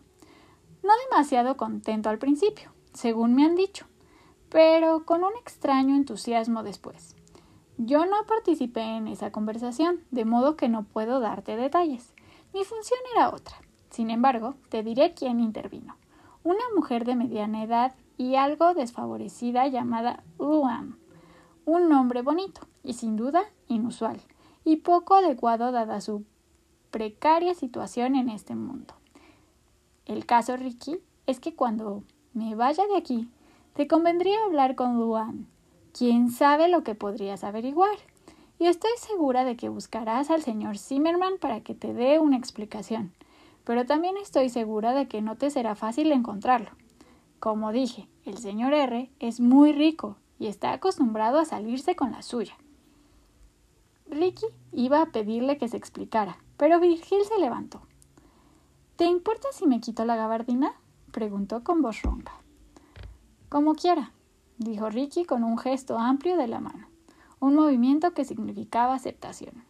No 0.84 0.94
demasiado 1.10 1.58
contento 1.58 2.10
al 2.10 2.18
principio, 2.18 2.72
según 2.94 3.36
me 3.36 3.46
han 3.46 3.56
dicho, 3.56 3.86
pero 4.50 5.06
con 5.06 5.24
un 5.24 5.36
extraño 5.40 5.96
entusiasmo 5.96 6.64
después. 6.64 7.16
Yo 7.82 8.06
no 8.06 8.26
participé 8.28 8.82
en 8.82 9.08
esa 9.08 9.32
conversación, 9.32 10.02
de 10.12 10.26
modo 10.26 10.58
que 10.58 10.68
no 10.68 10.84
puedo 10.84 11.22
darte 11.22 11.56
detalles. 11.56 12.14
Mi 12.54 12.66
función 12.66 13.00
era 13.16 13.30
otra. 13.30 13.56
Sin 13.90 14.10
embargo, 14.10 14.56
te 14.68 14.84
diré 14.84 15.14
quién 15.14 15.40
intervino. 15.40 15.96
Una 16.44 16.60
mujer 16.76 17.06
de 17.06 17.16
mediana 17.16 17.64
edad 17.64 17.96
y 18.18 18.36
algo 18.36 18.74
desfavorecida 18.74 19.66
llamada 19.70 20.26
Luam. 20.38 20.98
Un 21.64 21.88
nombre 21.88 22.22
bonito 22.22 22.68
y 22.84 22.96
sin 22.96 23.16
duda 23.16 23.44
inusual 23.70 24.20
y 24.66 24.76
poco 24.78 25.16
adecuado 25.16 25.72
dada 25.72 26.02
su 26.02 26.26
precaria 26.92 27.54
situación 27.54 28.18
en 28.18 28.28
este 28.28 28.56
mundo. 28.56 28.94
El 30.06 30.26
caso, 30.26 30.58
Ricky, 30.58 31.00
es 31.28 31.40
que 31.40 31.56
cuando 31.56 32.04
me 32.34 32.56
vaya 32.56 32.86
de 32.88 32.98
aquí, 32.98 33.30
te 33.74 33.88
convendría 33.88 34.44
hablar 34.44 34.76
con 34.76 34.98
Luan. 35.00 35.48
Quién 36.00 36.32
sabe 36.32 36.70
lo 36.70 36.82
que 36.86 36.96
podrías 36.96 37.44
averiguar. 37.44 37.98
Y 38.58 38.68
estoy 38.68 38.92
segura 38.96 39.44
de 39.44 39.58
que 39.58 39.68
buscarás 39.68 40.30
al 40.30 40.42
señor 40.42 40.78
Zimmerman 40.78 41.40
para 41.40 41.60
que 41.60 41.76
te 41.76 41.94
dé 41.94 42.20
una 42.20 42.38
explicación. 42.38 43.12
Pero 43.66 43.86
también 43.86 44.16
estoy 44.16 44.48
segura 44.48 44.94
de 44.94 45.10
que 45.10 45.22
no 45.22 45.36
te 45.36 45.50
será 45.50 45.76
fácil 45.76 46.14
encontrarlo. 46.14 46.70
Como 47.42 47.74
dije, 47.74 48.08
el 48.24 48.38
señor 48.38 48.74
R 48.74 49.12
es 49.20 49.42
muy 49.42 49.74
rico 49.74 50.16
y 50.40 50.48
está 50.48 50.72
acostumbrado 50.72 51.38
a 51.38 51.44
salirse 51.44 51.98
con 51.98 52.14
la 52.14 52.22
suya. 52.22 52.56
Ricky 54.10 54.46
iba 54.72 55.02
a 55.02 55.08
pedirle 55.08 55.58
que 55.58 55.68
se 55.68 55.76
explicara, 55.76 56.38
pero 56.56 56.80
Virgil 56.80 57.26
se 57.26 57.42
levantó. 57.42 57.82
¿Te 58.96 59.04
importa 59.04 59.50
si 59.52 59.68
me 59.68 59.82
quito 59.82 60.06
la 60.06 60.16
gabardina? 60.16 60.72
preguntó 61.12 61.62
con 61.66 61.82
voz 61.82 62.02
ronca. 62.04 62.32
Como 63.50 63.76
quiera, 63.76 64.14
dijo 64.60 64.90
Ricky 64.90 65.26
con 65.26 65.44
un 65.44 65.58
gesto 65.58 65.98
amplio 65.98 66.38
de 66.38 66.48
la 66.48 66.60
mano, 66.60 66.88
un 67.40 67.56
movimiento 67.56 68.14
que 68.14 68.26
significaba 68.26 68.94
aceptación. 68.94 69.64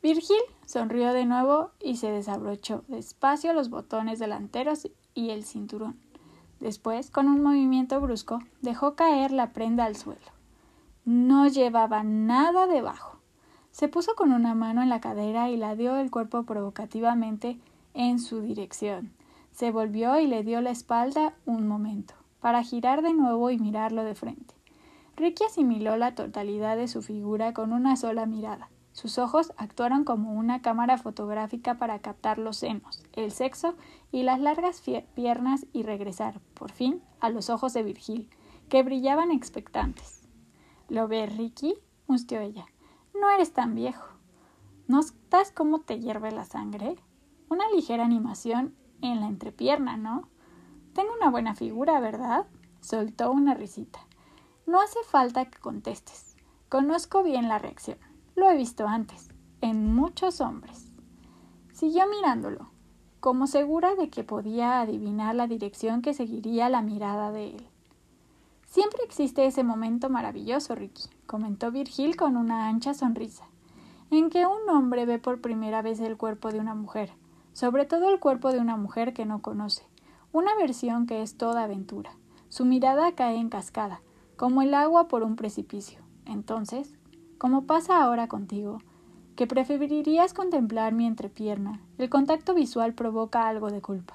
Virgil 0.00 0.36
sonrió 0.64 1.12
de 1.12 1.26
nuevo 1.26 1.72
y 1.80 1.96
se 1.96 2.10
desabrochó 2.10 2.84
despacio 2.86 3.52
los 3.52 3.68
botones 3.68 4.20
delanteros 4.20 4.88
y 5.12 5.30
el 5.30 5.44
cinturón. 5.44 5.98
Después, 6.60 7.10
con 7.10 7.28
un 7.28 7.42
movimiento 7.42 8.00
brusco, 8.00 8.38
dejó 8.62 8.94
caer 8.94 9.32
la 9.32 9.52
prenda 9.52 9.84
al 9.84 9.96
suelo. 9.96 10.26
No 11.04 11.48
llevaba 11.48 12.02
nada 12.04 12.66
debajo. 12.66 13.18
Se 13.70 13.88
puso 13.88 14.14
con 14.14 14.32
una 14.32 14.54
mano 14.54 14.82
en 14.82 14.88
la 14.88 15.00
cadera 15.00 15.50
y 15.50 15.56
la 15.56 15.74
dio 15.74 15.96
el 15.96 16.10
cuerpo 16.10 16.44
provocativamente 16.44 17.58
en 17.94 18.18
su 18.20 18.40
dirección. 18.40 19.12
Se 19.52 19.72
volvió 19.72 20.18
y 20.20 20.26
le 20.26 20.44
dio 20.44 20.60
la 20.60 20.70
espalda 20.70 21.34
un 21.44 21.66
momento, 21.66 22.14
para 22.40 22.62
girar 22.62 23.02
de 23.02 23.14
nuevo 23.14 23.50
y 23.50 23.58
mirarlo 23.58 24.04
de 24.04 24.14
frente. 24.14 24.54
Ricky 25.16 25.44
asimiló 25.44 25.96
la 25.96 26.14
totalidad 26.14 26.76
de 26.76 26.86
su 26.88 27.02
figura 27.02 27.52
con 27.52 27.72
una 27.72 27.96
sola 27.96 28.26
mirada. 28.26 28.70
Sus 28.92 29.18
ojos 29.18 29.52
actuaron 29.56 30.04
como 30.04 30.32
una 30.32 30.62
cámara 30.62 30.98
fotográfica 30.98 31.74
para 31.74 32.00
captar 32.00 32.38
los 32.38 32.56
senos, 32.56 33.04
el 33.14 33.30
sexo 33.30 33.74
y 34.10 34.22
las 34.22 34.40
largas 34.40 34.82
piernas 35.14 35.66
y 35.72 35.82
regresar, 35.82 36.40
por 36.54 36.72
fin, 36.72 37.02
a 37.20 37.30
los 37.30 37.50
ojos 37.50 37.72
de 37.74 37.82
Virgil, 37.82 38.28
que 38.68 38.82
brillaban 38.82 39.30
expectantes. 39.30 40.28
¿Lo 40.88 41.06
ves, 41.06 41.36
Ricky? 41.36 41.74
mustió 42.06 42.40
ella. 42.40 42.66
No 43.14 43.30
eres 43.30 43.52
tan 43.52 43.74
viejo. 43.74 44.06
¿Notas 44.86 45.52
cómo 45.52 45.80
te 45.80 46.00
hierve 46.00 46.30
la 46.32 46.44
sangre? 46.44 46.96
Una 47.48 47.68
ligera 47.74 48.04
animación 48.04 48.74
en 49.02 49.20
la 49.20 49.26
entrepierna, 49.26 49.96
¿no? 49.96 50.28
Tengo 50.98 51.14
una 51.14 51.30
buena 51.30 51.54
figura, 51.54 52.00
¿verdad? 52.00 52.44
Soltó 52.80 53.30
una 53.30 53.54
risita. 53.54 54.00
No 54.66 54.80
hace 54.80 54.98
falta 55.06 55.44
que 55.44 55.60
contestes. 55.60 56.34
Conozco 56.68 57.22
bien 57.22 57.46
la 57.46 57.60
reacción. 57.60 57.98
Lo 58.34 58.50
he 58.50 58.56
visto 58.56 58.88
antes, 58.88 59.28
en 59.60 59.94
muchos 59.94 60.40
hombres. 60.40 60.90
Siguió 61.72 62.08
mirándolo, 62.08 62.72
como 63.20 63.46
segura 63.46 63.94
de 63.94 64.10
que 64.10 64.24
podía 64.24 64.80
adivinar 64.80 65.36
la 65.36 65.46
dirección 65.46 66.02
que 66.02 66.14
seguiría 66.14 66.68
la 66.68 66.82
mirada 66.82 67.30
de 67.30 67.50
él. 67.50 67.68
Siempre 68.66 69.04
existe 69.04 69.46
ese 69.46 69.62
momento 69.62 70.10
maravilloso, 70.10 70.74
Ricky, 70.74 71.04
comentó 71.26 71.70
Virgil 71.70 72.16
con 72.16 72.36
una 72.36 72.66
ancha 72.66 72.92
sonrisa. 72.92 73.44
en 74.10 74.30
que 74.30 74.46
un 74.46 74.68
hombre 74.68 75.06
ve 75.06 75.20
por 75.20 75.40
primera 75.40 75.80
vez 75.80 76.00
el 76.00 76.16
cuerpo 76.16 76.50
de 76.50 76.58
una 76.58 76.74
mujer, 76.74 77.12
sobre 77.52 77.84
todo 77.84 78.12
el 78.12 78.18
cuerpo 78.18 78.50
de 78.50 78.58
una 78.58 78.76
mujer 78.76 79.14
que 79.14 79.26
no 79.26 79.42
conoce, 79.42 79.87
una 80.38 80.54
versión 80.54 81.06
que 81.06 81.22
es 81.22 81.36
toda 81.36 81.64
aventura. 81.64 82.12
Su 82.48 82.64
mirada 82.64 83.12
cae 83.12 83.36
en 83.36 83.48
cascada, 83.48 84.00
como 84.36 84.62
el 84.62 84.72
agua 84.72 85.08
por 85.08 85.22
un 85.22 85.36
precipicio. 85.36 86.00
Entonces, 86.24 86.94
como 87.38 87.66
pasa 87.66 88.02
ahora 88.02 88.28
contigo, 88.28 88.78
que 89.36 89.46
preferirías 89.46 90.34
contemplar 90.34 90.92
mi 90.92 91.06
entrepierna, 91.06 91.80
el 91.98 92.08
contacto 92.08 92.54
visual 92.54 92.94
provoca 92.94 93.48
algo 93.48 93.70
de 93.70 93.80
culpa. 93.80 94.14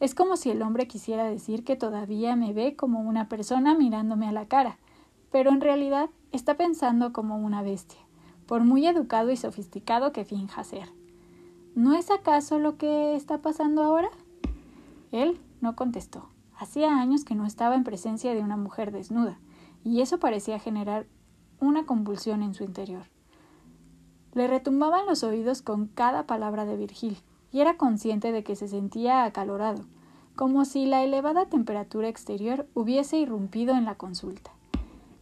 Es 0.00 0.14
como 0.14 0.36
si 0.36 0.50
el 0.50 0.62
hombre 0.62 0.86
quisiera 0.86 1.24
decir 1.24 1.64
que 1.64 1.76
todavía 1.76 2.36
me 2.36 2.52
ve 2.52 2.76
como 2.76 3.00
una 3.00 3.28
persona 3.28 3.74
mirándome 3.74 4.28
a 4.28 4.32
la 4.32 4.46
cara, 4.46 4.78
pero 5.30 5.50
en 5.50 5.60
realidad 5.60 6.10
está 6.32 6.56
pensando 6.56 7.12
como 7.12 7.38
una 7.38 7.62
bestia, 7.62 8.00
por 8.46 8.64
muy 8.64 8.86
educado 8.86 9.30
y 9.30 9.36
sofisticado 9.36 10.12
que 10.12 10.24
finja 10.24 10.62
ser. 10.64 10.88
¿No 11.74 11.94
es 11.94 12.10
acaso 12.10 12.58
lo 12.58 12.76
que 12.76 13.16
está 13.16 13.42
pasando 13.42 13.82
ahora? 13.82 14.10
Él 15.10 15.38
no 15.64 15.74
contestó. 15.74 16.28
Hacía 16.56 17.00
años 17.00 17.24
que 17.24 17.34
no 17.34 17.46
estaba 17.46 17.74
en 17.74 17.82
presencia 17.82 18.32
de 18.34 18.40
una 18.40 18.56
mujer 18.56 18.92
desnuda, 18.92 19.40
y 19.82 20.02
eso 20.02 20.20
parecía 20.20 20.60
generar 20.60 21.06
una 21.58 21.86
convulsión 21.86 22.42
en 22.42 22.54
su 22.54 22.62
interior. 22.62 23.06
Le 24.34 24.46
retumbaban 24.46 25.06
los 25.06 25.24
oídos 25.24 25.62
con 25.62 25.86
cada 25.88 26.26
palabra 26.26 26.64
de 26.64 26.76
Virgil, 26.76 27.18
y 27.50 27.60
era 27.60 27.76
consciente 27.76 28.30
de 28.30 28.44
que 28.44 28.56
se 28.56 28.68
sentía 28.68 29.24
acalorado, 29.24 29.84
como 30.36 30.64
si 30.64 30.86
la 30.86 31.02
elevada 31.02 31.46
temperatura 31.46 32.08
exterior 32.08 32.68
hubiese 32.74 33.16
irrumpido 33.16 33.74
en 33.74 33.84
la 33.84 33.94
consulta. 33.94 34.50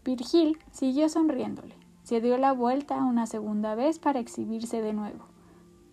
Virgil 0.05 0.59
siguió 0.73 1.09
sonriéndole. 1.09 1.77
Se 2.03 2.21
dio 2.21 2.37
la 2.37 2.53
vuelta 2.53 3.05
una 3.05 3.27
segunda 3.27 3.75
vez 3.75 3.99
para 3.99 4.19
exhibirse 4.19 4.83
de 4.83 4.93
nuevo. 4.93 5.27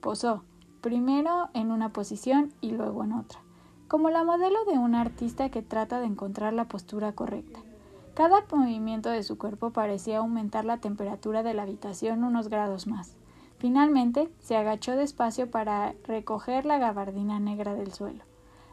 Posó, 0.01 0.44
primero 0.82 1.50
en 1.53 1.72
una 1.72 1.94
posición 1.94 2.51
y 2.62 2.72
luego 2.72 3.03
en 3.03 3.13
otra, 3.13 3.41
como 3.89 4.12
la 4.12 4.24
modelo 4.24 4.63
de 4.65 4.77
un 4.77 4.96
artista 4.96 5.50
que 5.50 5.63
trata 5.63 6.00
de 6.00 6.05
encontrar 6.05 6.53
la 6.53 6.65
postura 6.65 7.12
correcta. 7.13 7.60
Cada 8.13 8.46
movimiento 8.53 9.10
de 9.10 9.24
su 9.24 9.38
cuerpo 9.38 9.72
parecía 9.72 10.19
aumentar 10.19 10.63
la 10.63 10.77
temperatura 10.77 11.41
de 11.41 11.55
la 11.55 11.63
habitación 11.63 12.24
unos 12.24 12.50
grados 12.50 12.86
más. 12.86 13.17
Finalmente 13.58 14.31
se 14.39 14.55
agachó 14.55 14.96
despacio 14.96 15.50
para 15.50 15.96
recoger 16.05 16.65
la 16.65 16.77
gabardina 16.77 17.39
negra 17.39 17.74
del 17.74 17.91
suelo. 17.91 18.24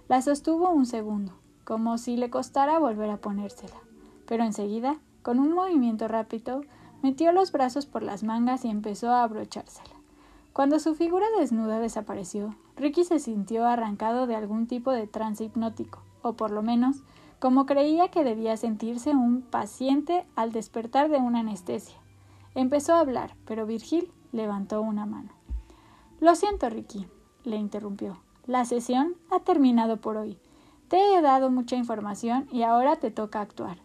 La 0.06 0.20
sostuvo 0.20 0.70
un 0.70 0.85
segundo, 0.85 1.32
como 1.64 1.96
si 1.96 2.16
le 2.16 2.28
costara 2.28 2.78
volver 2.78 3.11
a 3.11 3.16
ponérsela, 3.16 3.80
pero 4.26 4.44
enseguida 4.44 5.00
con 5.23 5.40
un 5.40 5.54
movimiento 5.54 6.08
rápido, 6.08 6.61
metió 7.02 7.32
los 7.32 7.52
brazos 7.52 7.87
por 7.87 8.02
las 8.02 8.23
mangas 8.23 8.64
y 8.64 8.68
empezó 8.68 9.11
a 9.11 9.23
abrochársela. 9.23 9.96
Cuando 10.56 10.78
su 10.78 10.94
figura 10.94 11.26
desnuda 11.38 11.80
desapareció, 11.80 12.56
Ricky 12.76 13.04
se 13.04 13.18
sintió 13.18 13.66
arrancado 13.66 14.26
de 14.26 14.36
algún 14.36 14.66
tipo 14.66 14.90
de 14.90 15.06
trance 15.06 15.44
hipnótico, 15.44 16.00
o 16.22 16.32
por 16.32 16.50
lo 16.50 16.62
menos, 16.62 17.02
como 17.38 17.66
creía 17.66 18.08
que 18.08 18.25
debía 18.25 18.56
sentirse 18.56 19.10
un 19.10 19.42
paciente 19.42 20.25
al 20.34 20.52
despertar 20.52 21.10
de 21.10 21.18
una 21.18 21.40
anestesia. 21.40 21.98
Empezó 22.54 22.94
a 22.94 23.00
hablar, 23.00 23.36
pero 23.44 23.66
Virgil 23.66 24.10
levantó 24.32 24.80
una 24.80 25.04
mano. 25.04 25.28
Lo 26.20 26.34
siento, 26.34 26.70
Ricky, 26.70 27.06
le 27.44 27.56
interrumpió. 27.56 28.16
La 28.46 28.64
sesión 28.64 29.14
ha 29.30 29.40
terminado 29.40 29.98
por 29.98 30.16
hoy. 30.16 30.38
Te 30.88 31.16
he 31.16 31.20
dado 31.20 31.50
mucha 31.50 31.76
información 31.76 32.48
y 32.50 32.62
ahora 32.62 32.96
te 32.96 33.10
toca 33.10 33.42
actuar. 33.42 33.76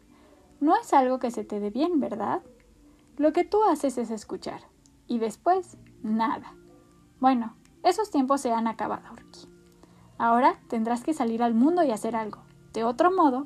No 0.61 0.77
es 0.77 0.93
algo 0.93 1.19
que 1.19 1.31
se 1.31 1.43
te 1.43 1.59
dé 1.59 1.69
bien, 1.69 1.99
¿verdad? 1.99 2.41
Lo 3.17 3.33
que 3.33 3.43
tú 3.43 3.61
haces 3.65 3.97
es 3.97 4.09
escuchar. 4.09 4.61
Y 5.05 5.19
después, 5.19 5.75
nada. 6.01 6.55
Bueno, 7.21 7.53
esos 7.83 8.09
tiempos 8.09 8.41
se 8.41 8.51
han 8.51 8.65
acabado, 8.65 9.15
Ricky. 9.15 9.47
Ahora 10.17 10.59
tendrás 10.67 11.03
que 11.03 11.13
salir 11.13 11.43
al 11.43 11.53
mundo 11.53 11.83
y 11.83 11.91
hacer 11.91 12.15
algo. 12.15 12.39
De 12.73 12.83
otro 12.83 13.11
modo, 13.11 13.45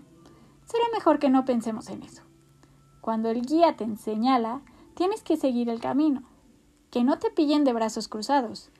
será 0.63 0.85
mejor 0.93 1.19
que 1.19 1.29
no 1.29 1.43
pensemos 1.43 1.89
en 1.89 2.01
eso. 2.01 2.23
Cuando 3.01 3.29
el 3.29 3.41
guía 3.41 3.75
te 3.75 3.97
señala, 3.97 4.61
tienes 4.93 5.23
que 5.23 5.35
seguir 5.35 5.67
el 5.67 5.81
camino. 5.81 6.23
Que 6.89 7.03
no 7.03 7.19
te 7.19 7.31
pillen 7.31 7.65
de 7.65 7.73
brazos 7.73 8.07
cruzados. 8.07 8.71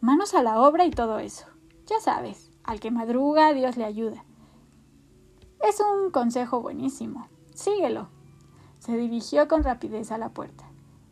Manos 0.00 0.34
a 0.34 0.42
la 0.44 0.60
obra 0.60 0.84
y 0.84 0.90
todo 0.92 1.18
eso. 1.18 1.46
Ya 1.86 1.98
sabes, 1.98 2.52
al 2.62 2.78
que 2.78 2.92
madruga, 2.92 3.52
Dios 3.54 3.76
le 3.76 3.84
ayuda. 3.84 4.24
Es 5.68 5.80
un 5.80 6.12
consejo 6.12 6.60
buenísimo. 6.60 7.26
Síguelo. 7.54 8.06
Se 8.78 8.96
dirigió 8.96 9.48
con 9.48 9.64
rapidez 9.64 10.12
a 10.12 10.18
la 10.18 10.28
puerta. 10.28 10.64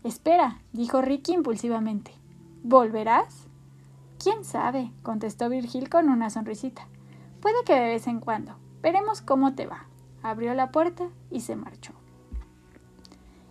Espera, 0.04 0.62
dijo 0.72 1.02
Ricky 1.02 1.32
impulsivamente. 1.32 2.21
¿Volverás? 2.64 3.48
¿Quién 4.22 4.44
sabe? 4.44 4.92
contestó 5.02 5.48
Virgil 5.48 5.88
con 5.88 6.08
una 6.08 6.30
sonrisita. 6.30 6.86
Puede 7.40 7.64
que 7.64 7.74
de 7.74 7.88
vez 7.88 8.06
en 8.06 8.20
cuando. 8.20 8.54
Veremos 8.82 9.20
cómo 9.20 9.56
te 9.56 9.66
va. 9.66 9.86
Abrió 10.22 10.54
la 10.54 10.70
puerta 10.70 11.08
y 11.28 11.40
se 11.40 11.56
marchó. 11.56 11.92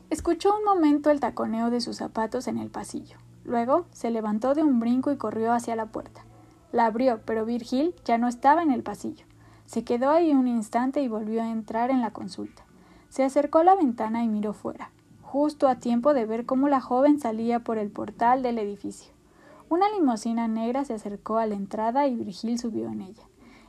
Escuchó 0.10 0.56
un 0.58 0.64
momento 0.64 1.10
el 1.10 1.20
taconeo 1.20 1.70
de 1.70 1.82
sus 1.82 1.98
zapatos 1.98 2.48
en 2.48 2.58
el 2.58 2.70
pasillo. 2.70 3.18
Luego 3.44 3.86
se 3.92 4.12
levantó 4.12 4.54
de 4.54 4.64
un 4.64 4.80
brinco 4.80 5.12
y 5.12 5.18
corrió 5.18 5.52
hacia 5.52 5.76
la 5.76 5.88
puerta. 5.88 6.24
La 6.72 6.86
abrió, 6.86 7.20
pero 7.26 7.44
Virgil 7.44 7.94
ya 8.06 8.18
no 8.18 8.30
estaba 8.30 8.64
en 8.64 8.72
el 8.72 8.82
pasillo. 8.82 9.26
Se 9.66 9.84
quedó 9.84 10.10
ahí 10.12 10.32
un 10.32 10.48
instante 10.48 11.02
y 11.02 11.10
volvió 11.10 11.42
a 11.42 11.52
entrar 11.52 11.92
en 11.92 12.00
la 12.00 12.12
consulta. 12.12 12.64
Se 13.10 13.26
acercó 13.26 13.60
a 13.60 13.66
la 13.66 13.76
ventana 13.76 14.24
y 14.24 14.30
miró 14.30 14.54
fuera, 14.54 14.92
justo 15.32 15.70
a 15.70 15.76
tiempo 15.76 16.14
de 16.14 16.26
ver 16.26 16.46
cómo 16.46 16.68
la 16.68 16.82
joven 16.82 17.18
salía 17.18 17.62
por 17.62 17.78
el 17.78 17.90
portal 17.90 18.44
del 18.44 18.60
edificio. 18.60 19.14
Una 19.70 19.90
limusina 19.90 20.50
negra 20.50 20.84
se 20.84 20.94
acercó 20.94 21.38
a 21.38 21.46
la 21.46 21.56
entrada 21.56 22.06
y 22.06 22.18
Virgil 22.18 22.60
subió 22.60 22.90
en 22.90 23.00
ella. 23.00 23.24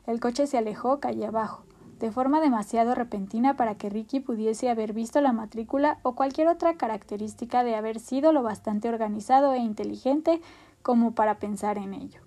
El 0.04 0.18
coche 0.18 0.48
se 0.48 0.58
alejó 0.58 0.98
calle 0.98 1.24
abajo, 1.24 1.62
de 2.00 2.10
forma 2.10 2.40
demasiado 2.40 2.96
repentina 2.96 3.56
para 3.56 3.76
que 3.76 3.90
Ricky 3.90 4.18
pudiese 4.18 4.70
haber 4.70 4.92
visto 4.92 5.20
la 5.20 5.32
matrícula 5.32 6.00
o 6.02 6.16
cualquier 6.16 6.48
otra 6.48 6.74
característica 6.76 7.62
de 7.62 7.76
haber 7.76 8.00
sido 8.00 8.32
lo 8.32 8.42
bastante 8.42 8.88
organizado 8.88 9.52
e 9.52 9.58
inteligente 9.58 10.40
como 10.82 11.14
para 11.14 11.38
pensar 11.38 11.78
en 11.78 11.94
ello. 11.94 12.22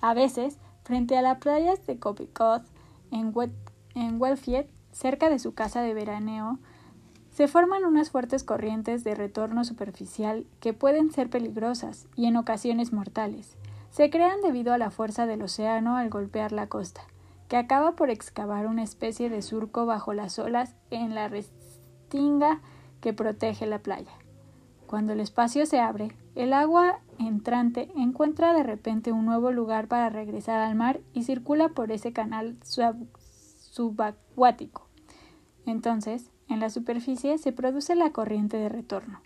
A 0.00 0.14
veces, 0.14 0.60
frente 0.84 1.18
a 1.18 1.22
las 1.22 1.38
playas 1.38 1.84
de 1.88 1.98
Copicot, 1.98 2.62
en, 3.10 3.34
en 3.96 4.20
cerca 4.92 5.28
de 5.28 5.40
su 5.40 5.54
casa 5.54 5.82
de 5.82 5.92
veraneo, 5.92 6.60
se 7.34 7.48
forman 7.48 7.84
unas 7.84 8.10
fuertes 8.10 8.44
corrientes 8.44 9.02
de 9.02 9.16
retorno 9.16 9.64
superficial 9.64 10.46
que 10.60 10.72
pueden 10.72 11.10
ser 11.10 11.28
peligrosas 11.28 12.06
y 12.14 12.26
en 12.26 12.36
ocasiones 12.36 12.92
mortales. 12.92 13.56
Se 13.90 14.08
crean 14.08 14.40
debido 14.40 14.72
a 14.72 14.78
la 14.78 14.92
fuerza 14.92 15.26
del 15.26 15.42
océano 15.42 15.96
al 15.96 16.10
golpear 16.10 16.52
la 16.52 16.68
costa, 16.68 17.00
que 17.48 17.56
acaba 17.56 17.96
por 17.96 18.08
excavar 18.08 18.68
una 18.68 18.84
especie 18.84 19.30
de 19.30 19.42
surco 19.42 19.84
bajo 19.84 20.14
las 20.14 20.38
olas 20.38 20.76
en 20.90 21.16
la 21.16 21.26
restinga 21.26 22.60
que 23.00 23.12
protege 23.12 23.66
la 23.66 23.80
playa. 23.80 24.12
Cuando 24.86 25.12
el 25.12 25.18
espacio 25.18 25.66
se 25.66 25.80
abre, 25.80 26.12
el 26.36 26.52
agua 26.52 27.00
entrante 27.18 27.90
encuentra 27.96 28.54
de 28.54 28.62
repente 28.62 29.10
un 29.10 29.26
nuevo 29.26 29.50
lugar 29.50 29.88
para 29.88 30.08
regresar 30.08 30.60
al 30.60 30.76
mar 30.76 31.00
y 31.12 31.24
circula 31.24 31.70
por 31.70 31.90
ese 31.90 32.12
canal 32.12 32.56
subacuático. 33.72 34.86
Entonces, 35.66 36.30
en 36.48 36.60
la 36.60 36.70
superficie 36.70 37.38
se 37.38 37.52
produce 37.52 37.94
la 37.94 38.10
corriente 38.10 38.56
de 38.56 38.68
retorno. 38.68 39.20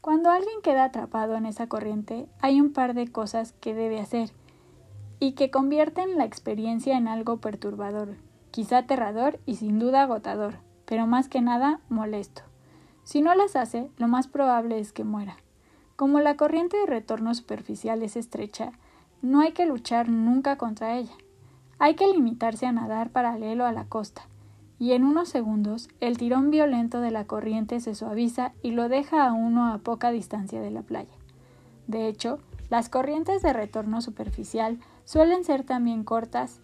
Cuando 0.00 0.30
alguien 0.30 0.60
queda 0.62 0.84
atrapado 0.84 1.34
en 1.36 1.46
esa 1.46 1.66
corriente, 1.66 2.26
hay 2.40 2.60
un 2.60 2.72
par 2.72 2.94
de 2.94 3.10
cosas 3.10 3.52
que 3.52 3.74
debe 3.74 4.00
hacer 4.00 4.30
y 5.18 5.32
que 5.32 5.50
convierten 5.50 6.18
la 6.18 6.24
experiencia 6.24 6.98
en 6.98 7.08
algo 7.08 7.38
perturbador, 7.38 8.16
quizá 8.50 8.78
aterrador 8.78 9.40
y 9.46 9.56
sin 9.56 9.78
duda 9.78 10.02
agotador, 10.02 10.56
pero 10.84 11.06
más 11.06 11.28
que 11.28 11.40
nada 11.40 11.80
molesto. 11.88 12.42
Si 13.04 13.22
no 13.22 13.34
las 13.34 13.56
hace, 13.56 13.90
lo 13.96 14.08
más 14.08 14.28
probable 14.28 14.78
es 14.78 14.92
que 14.92 15.04
muera. 15.04 15.36
Como 15.96 16.20
la 16.20 16.36
corriente 16.36 16.76
de 16.76 16.86
retorno 16.86 17.34
superficial 17.34 18.02
es 18.02 18.16
estrecha, 18.16 18.72
no 19.22 19.40
hay 19.40 19.52
que 19.52 19.64
luchar 19.64 20.08
nunca 20.08 20.58
contra 20.58 20.96
ella. 20.96 21.14
Hay 21.78 21.94
que 21.94 22.06
limitarse 22.08 22.66
a 22.66 22.72
nadar 22.72 23.10
paralelo 23.10 23.64
a 23.64 23.72
la 23.72 23.84
costa, 23.84 24.28
y 24.84 24.92
en 24.92 25.02
unos 25.02 25.30
segundos 25.30 25.88
el 26.00 26.18
tirón 26.18 26.50
violento 26.50 27.00
de 27.00 27.10
la 27.10 27.24
corriente 27.24 27.80
se 27.80 27.94
suaviza 27.94 28.52
y 28.60 28.72
lo 28.72 28.90
deja 28.90 29.26
a 29.26 29.32
uno 29.32 29.72
a 29.72 29.78
poca 29.78 30.10
distancia 30.10 30.60
de 30.60 30.70
la 30.70 30.82
playa. 30.82 31.14
De 31.86 32.06
hecho, 32.06 32.38
las 32.68 32.90
corrientes 32.90 33.40
de 33.40 33.54
retorno 33.54 34.02
superficial 34.02 34.78
suelen 35.06 35.42
ser 35.42 35.64
también 35.64 36.04
cortas, 36.04 36.60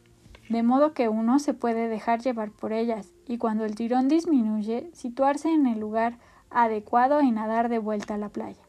de 0.51 0.63
modo 0.63 0.93
que 0.93 1.09
uno 1.09 1.39
se 1.39 1.55
puede 1.55 1.89
dejar 1.89 2.21
llevar 2.21 2.51
por 2.51 2.75
ellas 2.75 3.09
y 3.27 3.39
cuando 3.39 3.65
el 3.65 3.75
tirón 3.75 4.09
disminuye, 4.09 4.91
situarse 4.93 5.51
en 5.51 5.67
el 5.67 5.81
lugar 5.81 6.19
adecuado 6.51 7.23
y 7.23 7.31
nadar 7.31 7.71
de 7.71 7.79
vuelta 7.79 8.17
a 8.17 8.19
la 8.19 8.29
playa. 8.29 8.61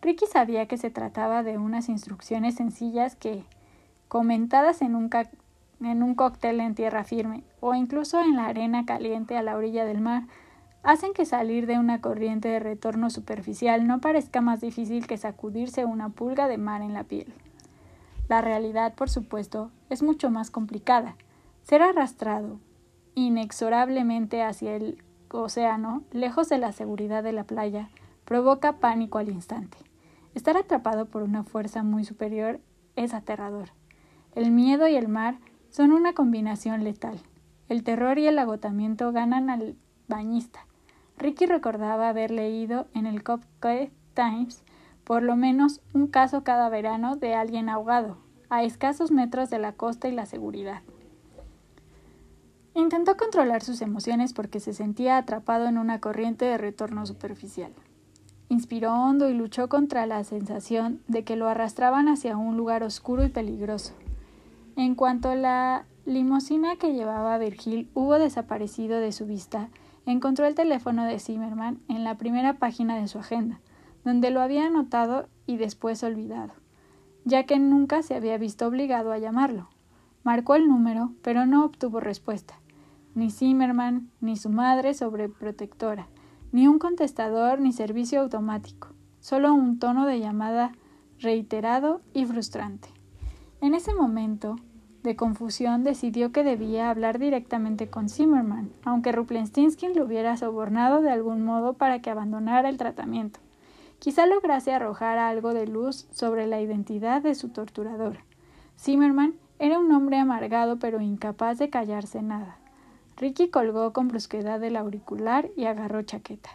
Ricky 0.00 0.24
sabía 0.24 0.64
que 0.64 0.78
se 0.78 0.88
trataba 0.88 1.42
de 1.42 1.58
unas 1.58 1.90
instrucciones 1.90 2.54
sencillas 2.54 3.16
que, 3.16 3.44
comentadas 4.08 4.80
en 4.80 4.94
un 4.94 5.10
en 5.80 6.02
un 6.02 6.14
cóctel 6.14 6.60
en 6.60 6.74
tierra 6.74 7.04
firme 7.04 7.44
o 7.60 7.74
incluso 7.74 8.20
en 8.20 8.36
la 8.36 8.46
arena 8.46 8.84
caliente 8.84 9.36
a 9.36 9.42
la 9.42 9.56
orilla 9.56 9.84
del 9.84 10.00
mar, 10.00 10.24
hacen 10.82 11.12
que 11.12 11.24
salir 11.24 11.66
de 11.66 11.78
una 11.78 12.00
corriente 12.00 12.48
de 12.48 12.60
retorno 12.60 13.10
superficial 13.10 13.86
no 13.86 14.00
parezca 14.00 14.40
más 14.40 14.60
difícil 14.60 15.06
que 15.06 15.16
sacudirse 15.16 15.84
una 15.84 16.08
pulga 16.08 16.48
de 16.48 16.58
mar 16.58 16.82
en 16.82 16.94
la 16.94 17.04
piel. 17.04 17.32
La 18.28 18.40
realidad, 18.40 18.94
por 18.94 19.08
supuesto, 19.08 19.70
es 19.88 20.02
mucho 20.02 20.30
más 20.30 20.50
complicada. 20.50 21.16
Ser 21.62 21.82
arrastrado 21.82 22.58
inexorablemente 23.14 24.42
hacia 24.42 24.76
el 24.76 25.02
océano, 25.30 26.02
lejos 26.12 26.48
de 26.48 26.58
la 26.58 26.72
seguridad 26.72 27.22
de 27.22 27.32
la 27.32 27.44
playa, 27.44 27.88
provoca 28.24 28.74
pánico 28.74 29.18
al 29.18 29.28
instante. 29.28 29.78
Estar 30.34 30.56
atrapado 30.56 31.06
por 31.06 31.22
una 31.22 31.42
fuerza 31.42 31.82
muy 31.82 32.04
superior 32.04 32.60
es 32.96 33.14
aterrador. 33.14 33.70
El 34.34 34.50
miedo 34.50 34.86
y 34.86 34.94
el 34.94 35.08
mar 35.08 35.38
son 35.78 35.92
una 35.92 36.12
combinación 36.12 36.82
letal. 36.82 37.20
El 37.68 37.84
terror 37.84 38.18
y 38.18 38.26
el 38.26 38.40
agotamiento 38.40 39.12
ganan 39.12 39.48
al 39.48 39.76
bañista. 40.08 40.66
Ricky 41.16 41.46
recordaba 41.46 42.08
haber 42.08 42.32
leído 42.32 42.88
en 42.94 43.06
el 43.06 43.22
Copke 43.22 43.92
Times 44.12 44.64
por 45.04 45.22
lo 45.22 45.36
menos 45.36 45.80
un 45.94 46.08
caso 46.08 46.42
cada 46.42 46.68
verano 46.68 47.14
de 47.14 47.36
alguien 47.36 47.68
ahogado, 47.68 48.18
a 48.50 48.64
escasos 48.64 49.12
metros 49.12 49.50
de 49.50 49.60
la 49.60 49.70
costa 49.70 50.08
y 50.08 50.10
la 50.10 50.26
seguridad. 50.26 50.82
Intentó 52.74 53.16
controlar 53.16 53.62
sus 53.62 53.80
emociones 53.80 54.32
porque 54.32 54.58
se 54.58 54.72
sentía 54.72 55.16
atrapado 55.16 55.66
en 55.66 55.78
una 55.78 56.00
corriente 56.00 56.44
de 56.44 56.58
retorno 56.58 57.06
superficial. 57.06 57.70
Inspiró 58.48 58.94
hondo 58.94 59.28
y 59.28 59.34
luchó 59.34 59.68
contra 59.68 60.06
la 60.06 60.24
sensación 60.24 61.02
de 61.06 61.22
que 61.22 61.36
lo 61.36 61.48
arrastraban 61.48 62.08
hacia 62.08 62.36
un 62.36 62.56
lugar 62.56 62.82
oscuro 62.82 63.24
y 63.24 63.28
peligroso. 63.28 63.94
En 64.78 64.94
cuanto 64.94 65.34
la 65.34 65.86
limusina 66.06 66.76
que 66.76 66.92
llevaba 66.92 67.36
Virgil 67.36 67.90
hubo 67.94 68.16
desaparecido 68.16 69.00
de 69.00 69.10
su 69.10 69.26
vista, 69.26 69.70
encontró 70.06 70.46
el 70.46 70.54
teléfono 70.54 71.04
de 71.04 71.18
Zimmerman 71.18 71.80
en 71.88 72.04
la 72.04 72.16
primera 72.16 72.60
página 72.60 72.96
de 72.96 73.08
su 73.08 73.18
agenda, 73.18 73.58
donde 74.04 74.30
lo 74.30 74.40
había 74.40 74.66
anotado 74.66 75.28
y 75.46 75.56
después 75.56 76.04
olvidado, 76.04 76.52
ya 77.24 77.42
que 77.42 77.58
nunca 77.58 78.04
se 78.04 78.14
había 78.14 78.38
visto 78.38 78.68
obligado 78.68 79.10
a 79.10 79.18
llamarlo. 79.18 79.68
Marcó 80.22 80.54
el 80.54 80.68
número, 80.68 81.10
pero 81.22 81.44
no 81.44 81.64
obtuvo 81.64 81.98
respuesta. 81.98 82.54
Ni 83.16 83.32
Zimmerman, 83.32 84.12
ni 84.20 84.36
su 84.36 84.48
madre 84.48 84.94
sobreprotectora, 84.94 86.06
ni 86.52 86.68
un 86.68 86.78
contestador 86.78 87.60
ni 87.60 87.72
servicio 87.72 88.20
automático, 88.20 88.90
solo 89.18 89.52
un 89.52 89.80
tono 89.80 90.06
de 90.06 90.20
llamada 90.20 90.70
reiterado 91.18 92.00
y 92.14 92.26
frustrante. 92.26 92.90
En 93.60 93.74
ese 93.74 93.92
momento 93.92 94.54
de 95.02 95.16
confusión 95.16 95.84
decidió 95.84 96.32
que 96.32 96.44
debía 96.44 96.90
hablar 96.90 97.18
directamente 97.18 97.88
con 97.88 98.08
Zimmerman, 98.08 98.70
aunque 98.84 99.12
Ruplenstiltskin 99.12 99.94
lo 99.94 100.04
hubiera 100.04 100.36
sobornado 100.36 101.00
de 101.00 101.10
algún 101.10 101.44
modo 101.44 101.74
para 101.74 102.00
que 102.00 102.10
abandonara 102.10 102.68
el 102.68 102.76
tratamiento. 102.76 103.40
Quizá 103.98 104.26
lograse 104.26 104.72
arrojar 104.72 105.18
algo 105.18 105.54
de 105.54 105.66
luz 105.66 106.06
sobre 106.10 106.46
la 106.46 106.60
identidad 106.60 107.22
de 107.22 107.34
su 107.34 107.48
torturador. 107.48 108.18
Zimmerman 108.78 109.34
era 109.58 109.78
un 109.78 109.90
hombre 109.92 110.18
amargado 110.18 110.78
pero 110.78 111.00
incapaz 111.00 111.58
de 111.58 111.70
callarse 111.70 112.22
nada. 112.22 112.58
Ricky 113.16 113.48
colgó 113.48 113.92
con 113.92 114.08
brusquedad 114.08 114.62
el 114.62 114.76
auricular 114.76 115.50
y 115.56 115.64
agarró 115.64 116.02
chaqueta. 116.02 116.50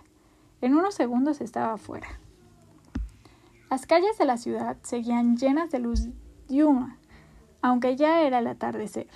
En 0.62 0.75
unos 0.75 0.95
segundos 0.95 1.41
estaba 1.41 1.75
fuera. 1.77 2.08
Las 3.69 3.86
calles 3.86 4.17
de 4.17 4.25
la 4.25 4.38
ciudad 4.38 4.77
seguían 4.84 5.36
llenas 5.36 5.71
de 5.71 5.79
luz 5.79 6.08
diurna, 6.47 6.97
aunque 7.63 7.95
ya 7.95 8.21
era 8.21 8.39
el 8.39 8.47
atardecer. 8.47 9.08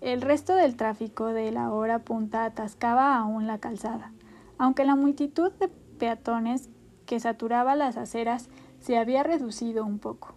El 0.00 0.22
resto 0.22 0.54
del 0.54 0.76
tráfico 0.76 1.26
de 1.26 1.50
la 1.50 1.72
hora 1.72 1.98
punta 1.98 2.44
atascaba 2.44 3.16
aún 3.16 3.48
la 3.48 3.58
calzada, 3.58 4.12
aunque 4.56 4.84
la 4.84 4.94
multitud 4.94 5.52
de 5.58 5.68
peatones 5.68 6.70
que 7.04 7.18
saturaba 7.18 7.74
las 7.74 7.96
aceras 7.96 8.48
se 8.78 8.96
había 8.96 9.24
reducido 9.24 9.84
un 9.84 9.98
poco. 9.98 10.34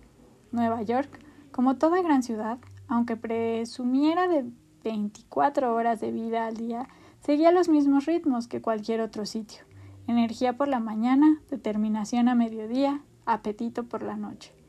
Nueva 0.52 0.82
York, 0.82 1.20
como 1.52 1.78
toda 1.78 2.02
gran 2.02 2.24
ciudad, 2.24 2.58
aunque 2.88 3.16
presumiera 3.16 4.28
de 4.28 4.46
24 4.84 5.76
horas 5.76 6.02
de 6.02 6.12
vida 6.12 6.48
al 6.48 6.58
día, 6.58 6.90
seguía 7.22 7.52
los 7.52 7.70
mismos 7.70 8.08
ritmos 8.08 8.48
que 8.48 8.64
cualquier 8.64 9.00
otro 9.00 9.28
sitio. 9.28 9.64
Energía 10.08 10.58
por 10.58 10.68
la 10.68 10.80
mañana, 10.80 11.40
determinación 11.52 12.30
a 12.30 12.36
mediodía, 12.36 13.02
apetito 13.26 13.84
por 13.84 14.02
la 14.02 14.18
noche. 14.18 14.63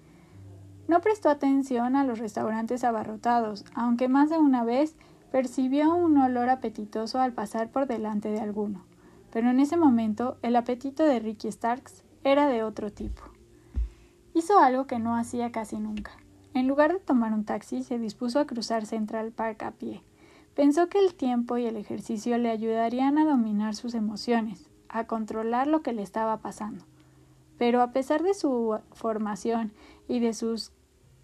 No 0.87 1.01
prestó 1.01 1.31
atención 1.31 1.97
a 1.97 2.05
los 2.05 2.18
restaurantes 2.18 2.85
abarrotados, 2.85 3.64
aunque 3.75 4.09
más 4.09 4.31
de 4.31 4.38
una 4.38 4.64
vez 4.64 4.97
percibió 5.33 5.94
un 5.94 6.18
olor 6.18 6.51
apetitoso 6.51 7.20
al 7.20 7.33
pasar 7.33 7.70
por 7.70 7.87
delante 7.87 8.29
de 8.31 8.40
alguno. 8.40 8.85
Pero 9.33 9.51
en 9.51 9.61
ese 9.61 9.77
momento 9.77 10.37
el 10.42 10.55
apetito 10.57 11.03
de 11.03 11.18
Ricky 11.18 11.51
Starks 11.51 12.05
era 12.23 12.47
de 12.47 12.62
otro 12.62 12.92
tipo. 12.92 13.23
Hizo 14.35 14.59
algo 14.59 14.87
que 14.87 14.99
no 14.99 15.16
hacía 15.16 15.53
casi 15.53 15.79
nunca. 15.79 16.12
En 16.55 16.68
lugar 16.68 16.92
de 16.92 17.01
tomar 17.01 17.33
un 17.33 17.44
taxi, 17.44 17.83
se 17.83 17.99
dispuso 17.99 18.38
a 18.38 18.47
cruzar 18.47 18.87
Central 18.87 19.33
Park 19.33 19.62
a 19.64 19.73
pie. 19.73 20.03
Pensó 20.55 20.88
que 20.88 20.99
el 21.01 21.14
tiempo 21.14 21.59
y 21.59 21.66
el 21.66 21.77
ejercicio 21.77 22.38
le 22.38 22.51
ayudarían 22.51 23.18
a 23.18 23.25
dominar 23.25 23.75
sus 23.75 23.94
emociones, 23.94 24.70
a 24.88 25.09
controlar 25.09 25.66
lo 25.66 25.83
que 25.83 25.92
le 25.92 26.03
estaba 26.03 26.38
pasando. 26.38 26.85
Pero 27.59 27.83
a 27.83 27.90
pesar 27.90 28.23
de 28.23 28.35
su 28.35 28.79
formación 28.92 29.73
y 30.07 30.20
de 30.20 30.33
sus 30.33 30.70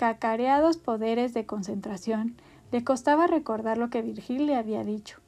cacareados 0.00 0.78
poderes 0.78 1.34
de 1.34 1.44
concentración, 1.44 2.34
le 2.72 2.82
costaba 2.82 3.26
recordar 3.26 3.76
lo 3.76 3.90
que 3.90 4.00
Virgil 4.00 4.46
le 4.46 4.56
había 4.56 4.82
dicho, 4.82 5.18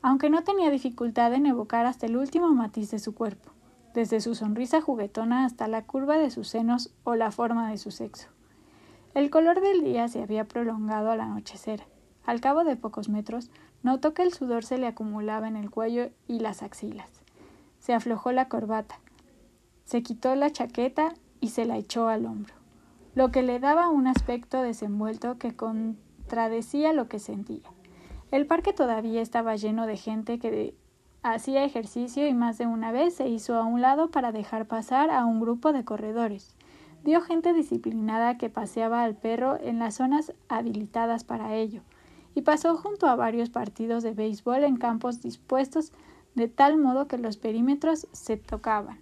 aunque 0.00 0.30
no 0.30 0.42
tenía 0.44 0.70
dificultad 0.70 1.34
en 1.34 1.44
evocar 1.44 1.84
hasta 1.84 2.06
el 2.06 2.16
último 2.16 2.48
matiz 2.48 2.90
de 2.90 3.00
su 3.00 3.14
cuerpo, 3.14 3.50
desde 3.92 4.22
su 4.22 4.34
sonrisa 4.34 4.80
juguetona 4.80 5.44
hasta 5.44 5.68
la 5.68 5.82
curva 5.82 6.16
de 6.16 6.30
sus 6.30 6.48
senos 6.48 6.90
o 7.04 7.16
la 7.16 7.32
forma 7.32 7.70
de 7.70 7.76
su 7.76 7.90
sexo. 7.90 8.28
El 9.12 9.28
color 9.28 9.60
del 9.60 9.84
día 9.84 10.08
se 10.08 10.22
había 10.22 10.46
prolongado 10.46 11.10
al 11.10 11.20
anochecer. 11.20 11.82
Al 12.24 12.40
cabo 12.40 12.64
de 12.64 12.76
pocos 12.76 13.10
metros, 13.10 13.50
notó 13.82 14.14
que 14.14 14.22
el 14.22 14.32
sudor 14.32 14.64
se 14.64 14.78
le 14.78 14.86
acumulaba 14.86 15.48
en 15.48 15.56
el 15.56 15.70
cuello 15.70 16.08
y 16.28 16.38
las 16.40 16.62
axilas. 16.62 17.10
Se 17.78 17.92
aflojó 17.92 18.32
la 18.32 18.48
corbata, 18.48 19.00
se 19.84 20.02
quitó 20.02 20.34
la 20.34 20.50
chaqueta 20.50 21.12
y 21.42 21.50
se 21.50 21.66
la 21.66 21.76
echó 21.76 22.08
al 22.08 22.24
hombro, 22.24 22.54
lo 23.14 23.30
que 23.30 23.42
le 23.42 23.60
daba 23.60 23.88
un 23.88 24.06
aspecto 24.06 24.62
desenvuelto 24.62 25.38
que 25.38 25.54
contradecía 25.54 26.92
lo 26.92 27.08
que 27.08 27.18
sentía. 27.18 27.70
El 28.30 28.46
parque 28.46 28.72
todavía 28.72 29.22
estaba 29.22 29.54
lleno 29.54 29.86
de 29.86 29.96
gente 29.96 30.38
que 30.38 30.74
hacía 31.22 31.64
ejercicio 31.64 32.26
y 32.26 32.34
más 32.34 32.58
de 32.58 32.66
una 32.66 32.90
vez 32.90 33.14
se 33.14 33.28
hizo 33.28 33.54
a 33.54 33.62
un 33.62 33.80
lado 33.80 34.10
para 34.10 34.32
dejar 34.32 34.66
pasar 34.66 35.10
a 35.10 35.24
un 35.24 35.40
grupo 35.40 35.72
de 35.72 35.84
corredores. 35.84 36.54
Vio 37.04 37.20
gente 37.20 37.52
disciplinada 37.52 38.36
que 38.36 38.50
paseaba 38.50 39.04
al 39.04 39.14
perro 39.14 39.58
en 39.60 39.78
las 39.78 39.94
zonas 39.96 40.32
habilitadas 40.48 41.22
para 41.22 41.54
ello, 41.54 41.82
y 42.34 42.42
pasó 42.42 42.76
junto 42.76 43.06
a 43.06 43.14
varios 43.14 43.50
partidos 43.50 44.02
de 44.02 44.12
béisbol 44.12 44.64
en 44.64 44.76
campos 44.76 45.20
dispuestos 45.20 45.92
de 46.34 46.48
tal 46.48 46.78
modo 46.78 47.06
que 47.06 47.18
los 47.18 47.36
perímetros 47.36 48.08
se 48.12 48.36
tocaban. 48.36 48.98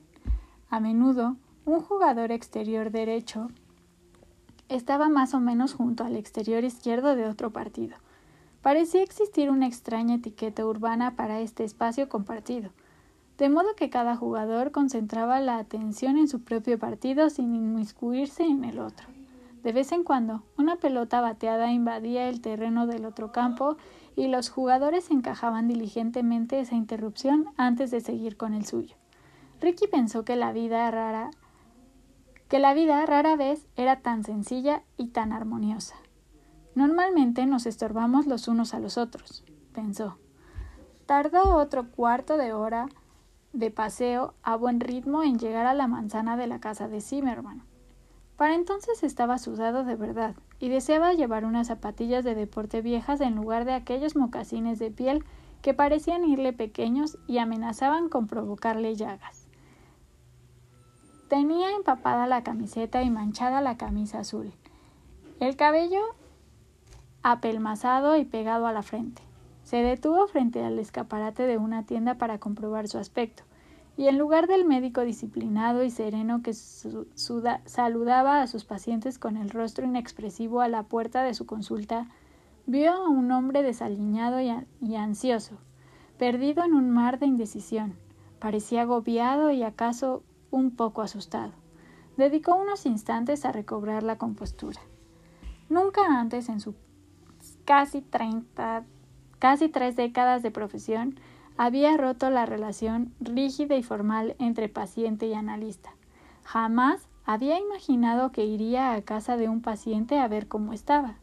A 0.68 0.80
menudo, 0.80 1.36
un 1.64 1.80
jugador 1.80 2.32
exterior 2.32 2.90
derecho 2.90 3.48
estaba 4.74 5.08
más 5.08 5.34
o 5.34 5.40
menos 5.40 5.74
junto 5.74 6.04
al 6.04 6.16
exterior 6.16 6.64
izquierdo 6.64 7.14
de 7.14 7.26
otro 7.26 7.50
partido. 7.50 7.96
Parecía 8.62 9.02
existir 9.02 9.50
una 9.50 9.66
extraña 9.66 10.16
etiqueta 10.16 10.64
urbana 10.64 11.16
para 11.16 11.40
este 11.40 11.64
espacio 11.64 12.08
compartido, 12.08 12.70
de 13.38 13.48
modo 13.48 13.74
que 13.76 13.90
cada 13.90 14.16
jugador 14.16 14.70
concentraba 14.70 15.40
la 15.40 15.58
atención 15.58 16.16
en 16.16 16.28
su 16.28 16.42
propio 16.42 16.78
partido 16.78 17.28
sin 17.28 17.54
inmiscuirse 17.54 18.44
en 18.44 18.64
el 18.64 18.78
otro. 18.78 19.08
De 19.62 19.72
vez 19.72 19.92
en 19.92 20.04
cuando, 20.04 20.42
una 20.58 20.76
pelota 20.76 21.20
bateada 21.20 21.70
invadía 21.70 22.28
el 22.28 22.40
terreno 22.40 22.86
del 22.86 23.04
otro 23.04 23.32
campo 23.32 23.76
y 24.16 24.26
los 24.26 24.50
jugadores 24.50 25.10
encajaban 25.10 25.68
diligentemente 25.68 26.60
esa 26.60 26.74
interrupción 26.74 27.46
antes 27.56 27.90
de 27.90 28.00
seguir 28.00 28.36
con 28.36 28.54
el 28.54 28.66
suyo. 28.66 28.96
Ricky 29.60 29.86
pensó 29.86 30.24
que 30.24 30.34
la 30.34 30.52
vida 30.52 30.90
rara 30.90 31.30
que 32.52 32.58
la 32.58 32.74
vida 32.74 33.06
rara 33.06 33.34
vez 33.34 33.66
era 33.76 34.00
tan 34.00 34.24
sencilla 34.24 34.82
y 34.98 35.06
tan 35.06 35.32
armoniosa. 35.32 35.94
Normalmente 36.74 37.46
nos 37.46 37.64
estorbamos 37.64 38.26
los 38.26 38.46
unos 38.46 38.74
a 38.74 38.78
los 38.78 38.98
otros, 38.98 39.42
pensó. 39.72 40.18
Tardó 41.06 41.56
otro 41.56 41.90
cuarto 41.90 42.36
de 42.36 42.52
hora 42.52 42.90
de 43.54 43.70
paseo 43.70 44.34
a 44.42 44.54
buen 44.56 44.80
ritmo 44.80 45.22
en 45.22 45.38
llegar 45.38 45.64
a 45.64 45.72
la 45.72 45.86
manzana 45.86 46.36
de 46.36 46.46
la 46.46 46.60
casa 46.60 46.88
de 46.88 47.00
Zimmerman. 47.00 47.62
Para 48.36 48.54
entonces 48.54 49.02
estaba 49.02 49.38
sudado 49.38 49.82
de 49.82 49.96
verdad 49.96 50.34
y 50.58 50.68
deseaba 50.68 51.14
llevar 51.14 51.46
unas 51.46 51.68
zapatillas 51.68 52.22
de 52.22 52.34
deporte 52.34 52.82
viejas 52.82 53.22
en 53.22 53.34
lugar 53.34 53.64
de 53.64 53.72
aquellos 53.72 54.14
mocasines 54.14 54.78
de 54.78 54.90
piel 54.90 55.24
que 55.62 55.72
parecían 55.72 56.26
irle 56.26 56.52
pequeños 56.52 57.16
y 57.26 57.38
amenazaban 57.38 58.10
con 58.10 58.26
provocarle 58.26 58.94
llagas. 58.94 59.41
Tenía 61.32 61.74
empapada 61.74 62.26
la 62.26 62.42
camiseta 62.42 63.02
y 63.02 63.08
manchada 63.08 63.62
la 63.62 63.78
camisa 63.78 64.18
azul, 64.18 64.52
el 65.40 65.56
cabello 65.56 66.02
apelmazado 67.22 68.18
y 68.18 68.26
pegado 68.26 68.66
a 68.66 68.72
la 68.74 68.82
frente. 68.82 69.22
Se 69.62 69.78
detuvo 69.78 70.26
frente 70.26 70.62
al 70.62 70.78
escaparate 70.78 71.44
de 71.44 71.56
una 71.56 71.86
tienda 71.86 72.16
para 72.16 72.36
comprobar 72.36 72.86
su 72.86 72.98
aspecto, 72.98 73.44
y 73.96 74.08
en 74.08 74.18
lugar 74.18 74.46
del 74.46 74.66
médico 74.66 75.00
disciplinado 75.00 75.82
y 75.84 75.90
sereno 75.90 76.42
que 76.42 76.52
saludaba 76.52 78.42
a 78.42 78.46
sus 78.46 78.66
pacientes 78.66 79.18
con 79.18 79.38
el 79.38 79.48
rostro 79.48 79.86
inexpresivo 79.86 80.60
a 80.60 80.68
la 80.68 80.82
puerta 80.82 81.22
de 81.22 81.32
su 81.32 81.46
consulta, 81.46 82.08
vio 82.66 82.92
a 82.92 83.08
un 83.08 83.30
hombre 83.30 83.62
desaliñado 83.62 84.38
y 84.38 84.96
ansioso, 84.96 85.56
perdido 86.18 86.62
en 86.62 86.74
un 86.74 86.90
mar 86.90 87.18
de 87.18 87.24
indecisión. 87.24 87.94
Parecía 88.38 88.82
agobiado 88.82 89.50
y 89.50 89.62
acaso 89.62 90.22
un 90.52 90.70
poco 90.76 91.02
asustado. 91.02 91.50
Dedicó 92.16 92.54
unos 92.54 92.86
instantes 92.86 93.44
a 93.44 93.50
recobrar 93.50 94.04
la 94.04 94.18
compostura. 94.18 94.80
Nunca 95.68 96.20
antes 96.20 96.48
en 96.48 96.60
su 96.60 96.76
casi 97.64 98.02
treinta, 98.02 98.84
casi 99.40 99.68
tres 99.68 99.96
décadas 99.96 100.42
de 100.42 100.52
profesión 100.52 101.18
había 101.56 101.96
roto 101.96 102.30
la 102.30 102.46
relación 102.46 103.12
rígida 103.18 103.76
y 103.76 103.82
formal 103.82 104.36
entre 104.38 104.68
paciente 104.68 105.26
y 105.26 105.34
analista. 105.34 105.90
Jamás 106.44 107.08
había 107.24 107.58
imaginado 107.58 108.32
que 108.32 108.44
iría 108.44 108.94
a 108.94 109.02
casa 109.02 109.36
de 109.36 109.48
un 109.48 109.62
paciente 109.62 110.18
a 110.18 110.28
ver 110.28 110.48
cómo 110.48 110.72
estaba, 110.72 111.16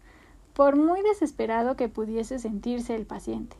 por 0.53 0.75
muy 0.75 1.01
desesperado 1.01 1.75
que 1.75 1.89
pudiese 1.89 2.39
sentirse 2.39 2.95
el 2.95 3.05
paciente. 3.05 3.57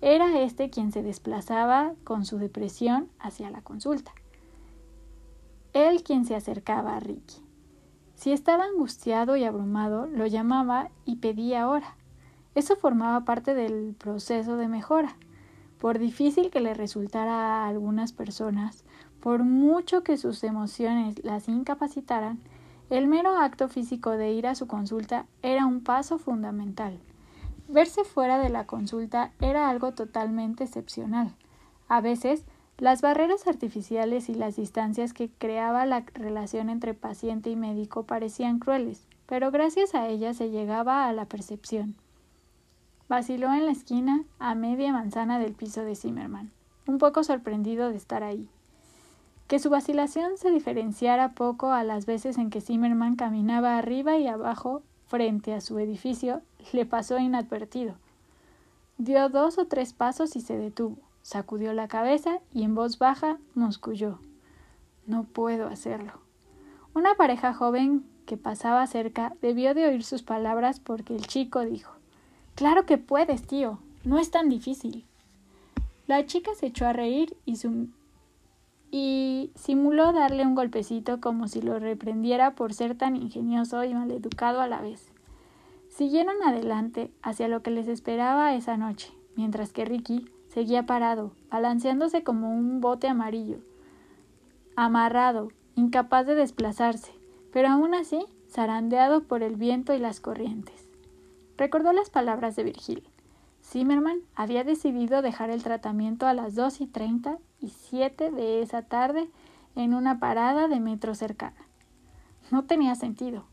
Era 0.00 0.40
este 0.40 0.70
quien 0.70 0.92
se 0.92 1.02
desplazaba 1.02 1.94
con 2.04 2.24
su 2.24 2.38
depresión 2.38 3.08
hacia 3.18 3.50
la 3.50 3.62
consulta. 3.62 4.12
Él 5.72 6.02
quien 6.02 6.24
se 6.24 6.34
acercaba 6.34 6.96
a 6.96 7.00
Ricky. 7.00 7.36
Si 8.14 8.32
estaba 8.32 8.64
angustiado 8.64 9.36
y 9.36 9.44
abrumado, 9.44 10.06
lo 10.06 10.26
llamaba 10.26 10.90
y 11.04 11.16
pedía 11.16 11.68
hora. 11.68 11.96
Eso 12.54 12.74
formaba 12.74 13.24
parte 13.24 13.54
del 13.54 13.94
proceso 13.94 14.56
de 14.56 14.66
mejora. 14.66 15.16
Por 15.78 15.98
difícil 15.98 16.50
que 16.50 16.60
le 16.60 16.74
resultara 16.74 17.62
a 17.62 17.68
algunas 17.68 18.12
personas, 18.12 18.84
por 19.20 19.44
mucho 19.44 20.02
que 20.02 20.16
sus 20.16 20.42
emociones 20.42 21.22
las 21.22 21.48
incapacitaran, 21.48 22.40
el 22.90 23.06
mero 23.06 23.36
acto 23.36 23.68
físico 23.68 24.10
de 24.10 24.32
ir 24.32 24.46
a 24.46 24.54
su 24.54 24.66
consulta 24.66 25.26
era 25.42 25.66
un 25.66 25.84
paso 25.84 26.18
fundamental. 26.18 26.98
Verse 27.68 28.02
fuera 28.02 28.38
de 28.38 28.48
la 28.48 28.66
consulta 28.66 29.32
era 29.40 29.68
algo 29.68 29.92
totalmente 29.92 30.64
excepcional. 30.64 31.36
A 31.86 32.00
veces, 32.00 32.44
las 32.78 33.02
barreras 33.02 33.48
artificiales 33.48 34.28
y 34.28 34.34
las 34.34 34.54
distancias 34.54 35.12
que 35.12 35.28
creaba 35.28 35.84
la 35.84 36.04
relación 36.14 36.70
entre 36.70 36.94
paciente 36.94 37.50
y 37.50 37.56
médico 37.56 38.04
parecían 38.04 38.60
crueles, 38.60 39.04
pero 39.26 39.50
gracias 39.50 39.96
a 39.96 40.06
ellas 40.06 40.36
se 40.36 40.50
llegaba 40.50 41.08
a 41.08 41.12
la 41.12 41.24
percepción. 41.24 41.96
Vaciló 43.08 43.52
en 43.52 43.66
la 43.66 43.72
esquina, 43.72 44.22
a 44.38 44.54
media 44.54 44.92
manzana 44.92 45.40
del 45.40 45.54
piso 45.54 45.82
de 45.82 45.96
Zimmerman, 45.96 46.52
un 46.86 46.98
poco 46.98 47.24
sorprendido 47.24 47.90
de 47.90 47.96
estar 47.96 48.22
ahí. 48.22 48.48
Que 49.48 49.58
su 49.58 49.70
vacilación 49.70 50.36
se 50.36 50.52
diferenciara 50.52 51.32
poco 51.32 51.72
a 51.72 51.82
las 51.82 52.06
veces 52.06 52.38
en 52.38 52.48
que 52.50 52.60
Zimmerman 52.60 53.16
caminaba 53.16 53.76
arriba 53.76 54.18
y 54.18 54.28
abajo 54.28 54.82
frente 55.06 55.52
a 55.52 55.60
su 55.60 55.78
edificio 55.80 56.42
le 56.72 56.86
pasó 56.86 57.18
inadvertido. 57.18 57.94
Dio 58.98 59.28
dos 59.30 59.58
o 59.58 59.66
tres 59.66 59.94
pasos 59.94 60.36
y 60.36 60.42
se 60.42 60.56
detuvo, 60.56 60.98
sacudió 61.28 61.74
la 61.74 61.88
cabeza 61.88 62.38
y 62.54 62.62
en 62.62 62.74
voz 62.74 62.98
baja 62.98 63.36
musculló. 63.54 64.18
No 65.06 65.24
puedo 65.24 65.66
hacerlo. 65.66 66.14
Una 66.94 67.16
pareja 67.16 67.52
joven 67.52 68.02
que 68.24 68.38
pasaba 68.38 68.86
cerca 68.86 69.34
debió 69.42 69.74
de 69.74 69.86
oír 69.86 70.04
sus 70.04 70.22
palabras 70.22 70.80
porque 70.80 71.14
el 71.14 71.26
chico 71.26 71.60
dijo 71.66 71.92
Claro 72.54 72.86
que 72.86 72.96
puedes, 72.96 73.42
tío. 73.42 73.78
No 74.04 74.18
es 74.18 74.30
tan 74.30 74.48
difícil. 74.48 75.04
La 76.06 76.24
chica 76.24 76.54
se 76.54 76.68
echó 76.68 76.86
a 76.86 76.94
reír 76.94 77.36
y, 77.44 77.58
y 78.90 79.50
simuló 79.54 80.14
darle 80.14 80.46
un 80.46 80.54
golpecito 80.54 81.20
como 81.20 81.46
si 81.46 81.60
lo 81.60 81.78
reprendiera 81.78 82.54
por 82.54 82.72
ser 82.72 82.96
tan 82.96 83.16
ingenioso 83.16 83.84
y 83.84 83.92
maleducado 83.92 84.62
a 84.62 84.66
la 84.66 84.80
vez. 84.80 85.12
Siguieron 85.90 86.42
adelante 86.42 87.10
hacia 87.20 87.48
lo 87.48 87.62
que 87.62 87.70
les 87.70 87.86
esperaba 87.86 88.54
esa 88.54 88.78
noche, 88.78 89.12
mientras 89.36 89.74
que 89.74 89.84
Ricky 89.84 90.30
seguía 90.48 90.86
parado, 90.86 91.32
balanceándose 91.50 92.22
como 92.22 92.52
un 92.52 92.80
bote 92.80 93.08
amarillo, 93.08 93.58
amarrado, 94.76 95.50
incapaz 95.76 96.26
de 96.26 96.34
desplazarse, 96.34 97.12
pero 97.52 97.68
aún 97.68 97.94
así 97.94 98.24
zarandeado 98.50 99.24
por 99.24 99.42
el 99.42 99.56
viento 99.56 99.94
y 99.94 99.98
las 99.98 100.20
corrientes. 100.20 100.88
Recordó 101.56 101.92
las 101.92 102.10
palabras 102.10 102.56
de 102.56 102.64
Virgil. 102.64 103.08
Zimmerman 103.64 104.20
había 104.34 104.64
decidido 104.64 105.20
dejar 105.22 105.50
el 105.50 105.62
tratamiento 105.62 106.26
a 106.26 106.34
las 106.34 106.54
dos 106.54 106.80
y 106.80 106.86
treinta 106.86 107.38
y 107.60 107.68
siete 107.68 108.30
de 108.30 108.62
esa 108.62 108.82
tarde 108.82 109.28
en 109.74 109.94
una 109.94 110.18
parada 110.18 110.68
de 110.68 110.80
metro 110.80 111.14
cercana. 111.14 111.66
No 112.50 112.64
tenía 112.64 112.94
sentido. 112.94 113.44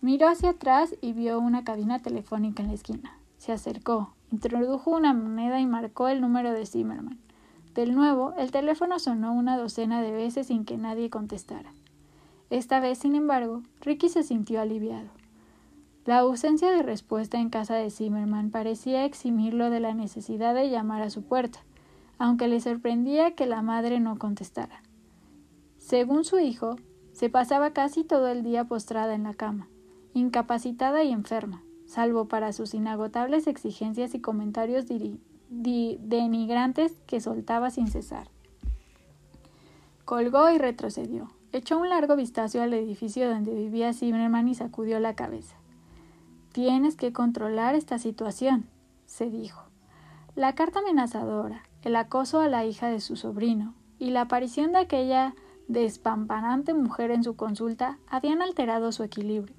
Miró 0.00 0.28
hacia 0.28 0.50
atrás 0.50 0.94
y 1.00 1.12
vio 1.12 1.38
una 1.38 1.64
cabina 1.64 1.98
telefónica 1.98 2.62
en 2.62 2.68
la 2.68 2.74
esquina. 2.74 3.18
Se 3.36 3.52
acercó, 3.52 4.14
introdujo 4.32 4.90
una 4.90 5.12
moneda 5.12 5.60
y 5.60 5.66
marcó 5.66 6.08
el 6.08 6.20
número 6.20 6.52
de 6.52 6.66
Zimmerman. 6.66 7.18
Del 7.74 7.94
nuevo, 7.94 8.34
el 8.36 8.50
teléfono 8.50 8.98
sonó 8.98 9.32
una 9.32 9.56
docena 9.56 10.02
de 10.02 10.10
veces 10.10 10.48
sin 10.48 10.64
que 10.64 10.76
nadie 10.76 11.10
contestara. 11.10 11.72
Esta 12.50 12.80
vez, 12.80 12.98
sin 12.98 13.14
embargo, 13.14 13.62
Ricky 13.80 14.08
se 14.08 14.22
sintió 14.22 14.60
aliviado. 14.60 15.08
La 16.04 16.18
ausencia 16.18 16.70
de 16.70 16.82
respuesta 16.82 17.38
en 17.38 17.48
casa 17.48 17.74
de 17.76 17.90
Zimmerman 17.90 18.50
parecía 18.50 19.04
eximirlo 19.04 19.70
de 19.70 19.80
la 19.80 19.94
necesidad 19.94 20.54
de 20.54 20.68
llamar 20.68 21.02
a 21.02 21.10
su 21.10 21.22
puerta, 21.22 21.60
aunque 22.18 22.48
le 22.48 22.60
sorprendía 22.60 23.34
que 23.34 23.46
la 23.46 23.62
madre 23.62 24.00
no 24.00 24.18
contestara. 24.18 24.82
Según 25.78 26.24
su 26.24 26.40
hijo, 26.40 26.76
se 27.12 27.28
pasaba 27.30 27.72
casi 27.72 28.02
todo 28.02 28.28
el 28.28 28.42
día 28.42 28.64
postrada 28.64 29.14
en 29.14 29.22
la 29.22 29.34
cama 29.34 29.68
incapacitada 30.14 31.02
y 31.04 31.12
enferma, 31.12 31.62
salvo 31.92 32.24
para 32.26 32.52
sus 32.54 32.72
inagotables 32.72 33.46
exigencias 33.46 34.14
y 34.14 34.20
comentarios 34.20 34.86
denigrantes 35.50 36.96
que 37.06 37.20
soltaba 37.20 37.70
sin 37.70 37.88
cesar. 37.88 38.28
Colgó 40.06 40.50
y 40.50 40.56
retrocedió. 40.56 41.30
Echó 41.52 41.78
un 41.78 41.90
largo 41.90 42.16
vistazo 42.16 42.62
al 42.62 42.72
edificio 42.72 43.28
donde 43.28 43.54
vivía 43.54 43.92
Zimmerman 43.92 44.48
y 44.48 44.54
sacudió 44.54 45.00
la 45.00 45.14
cabeza. 45.14 45.56
Tienes 46.52 46.96
que 46.96 47.12
controlar 47.12 47.74
esta 47.74 47.98
situación, 47.98 48.66
se 49.04 49.28
dijo. 49.28 49.62
La 50.34 50.54
carta 50.54 50.78
amenazadora, 50.78 51.62
el 51.82 51.94
acoso 51.96 52.40
a 52.40 52.48
la 52.48 52.64
hija 52.64 52.88
de 52.88 53.00
su 53.00 53.16
sobrino 53.16 53.74
y 53.98 54.10
la 54.10 54.22
aparición 54.22 54.72
de 54.72 54.78
aquella 54.78 55.34
despampanante 55.68 56.72
mujer 56.72 57.10
en 57.10 57.22
su 57.22 57.36
consulta 57.36 57.98
habían 58.08 58.40
alterado 58.40 58.92
su 58.92 59.02
equilibrio. 59.02 59.54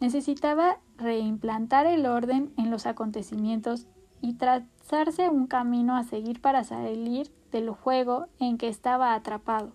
Necesitaba 0.00 0.78
reimplantar 0.96 1.86
el 1.86 2.06
orden 2.06 2.52
en 2.56 2.70
los 2.70 2.86
acontecimientos 2.86 3.86
y 4.20 4.34
trazarse 4.34 5.28
un 5.28 5.46
camino 5.46 5.96
a 5.96 6.04
seguir 6.04 6.40
para 6.40 6.64
salir 6.64 7.30
del 7.52 7.70
juego 7.70 8.26
en 8.38 8.58
que 8.58 8.68
estaba 8.68 9.14
atrapado. 9.14 9.72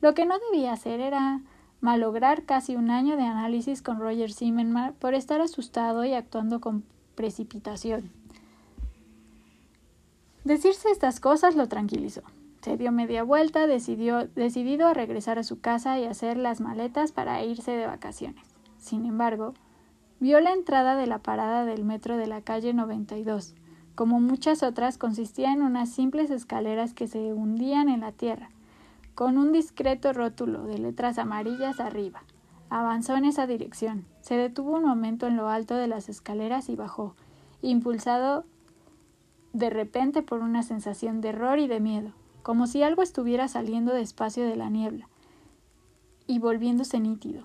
Lo 0.00 0.14
que 0.14 0.26
no 0.26 0.34
debía 0.50 0.72
hacer 0.72 1.00
era 1.00 1.42
malograr 1.80 2.44
casi 2.44 2.76
un 2.76 2.90
año 2.90 3.16
de 3.16 3.24
análisis 3.24 3.82
con 3.82 4.00
Roger 4.00 4.32
Zimmerman 4.32 4.94
por 4.94 5.14
estar 5.14 5.40
asustado 5.40 6.04
y 6.04 6.14
actuando 6.14 6.60
con 6.60 6.84
precipitación. 7.14 8.10
Decirse 10.44 10.90
estas 10.90 11.20
cosas 11.20 11.56
lo 11.56 11.68
tranquilizó. 11.68 12.22
Se 12.62 12.76
dio 12.76 12.92
media 12.92 13.22
vuelta, 13.22 13.66
decidió, 13.66 14.26
decidido 14.28 14.88
a 14.88 14.94
regresar 14.94 15.38
a 15.38 15.44
su 15.44 15.60
casa 15.60 15.98
y 15.98 16.04
hacer 16.04 16.36
las 16.36 16.60
maletas 16.60 17.12
para 17.12 17.44
irse 17.44 17.72
de 17.72 17.86
vacaciones. 17.86 18.44
Sin 18.78 19.06
embargo, 19.06 19.54
vio 20.20 20.40
la 20.40 20.52
entrada 20.52 20.96
de 20.96 21.06
la 21.06 21.18
parada 21.18 21.64
del 21.64 21.84
metro 21.84 22.16
de 22.16 22.26
la 22.26 22.40
calle 22.40 22.72
92. 22.72 23.54
Como 23.94 24.20
muchas 24.20 24.62
otras, 24.62 24.98
consistía 24.98 25.52
en 25.52 25.62
unas 25.62 25.90
simples 25.90 26.30
escaleras 26.30 26.94
que 26.94 27.06
se 27.06 27.32
hundían 27.32 27.88
en 27.88 28.00
la 28.00 28.12
tierra, 28.12 28.50
con 29.14 29.38
un 29.38 29.52
discreto 29.52 30.12
rótulo 30.12 30.64
de 30.64 30.78
letras 30.78 31.18
amarillas 31.18 31.80
arriba. 31.80 32.22
Avanzó 32.68 33.16
en 33.16 33.24
esa 33.24 33.46
dirección. 33.46 34.04
Se 34.20 34.36
detuvo 34.36 34.76
un 34.76 34.84
momento 34.84 35.26
en 35.26 35.36
lo 35.36 35.48
alto 35.48 35.76
de 35.76 35.86
las 35.86 36.08
escaleras 36.08 36.68
y 36.68 36.76
bajó, 36.76 37.14
impulsado 37.62 38.44
de 39.52 39.70
repente 39.70 40.22
por 40.22 40.40
una 40.40 40.62
sensación 40.62 41.20
de 41.20 41.30
error 41.30 41.58
y 41.58 41.66
de 41.66 41.80
miedo, 41.80 42.12
como 42.42 42.66
si 42.66 42.82
algo 42.82 43.02
estuviera 43.02 43.48
saliendo 43.48 43.94
despacio 43.94 44.44
de 44.44 44.56
la 44.56 44.68
niebla 44.68 45.08
y 46.26 46.38
volviéndose 46.38 47.00
nítido. 47.00 47.44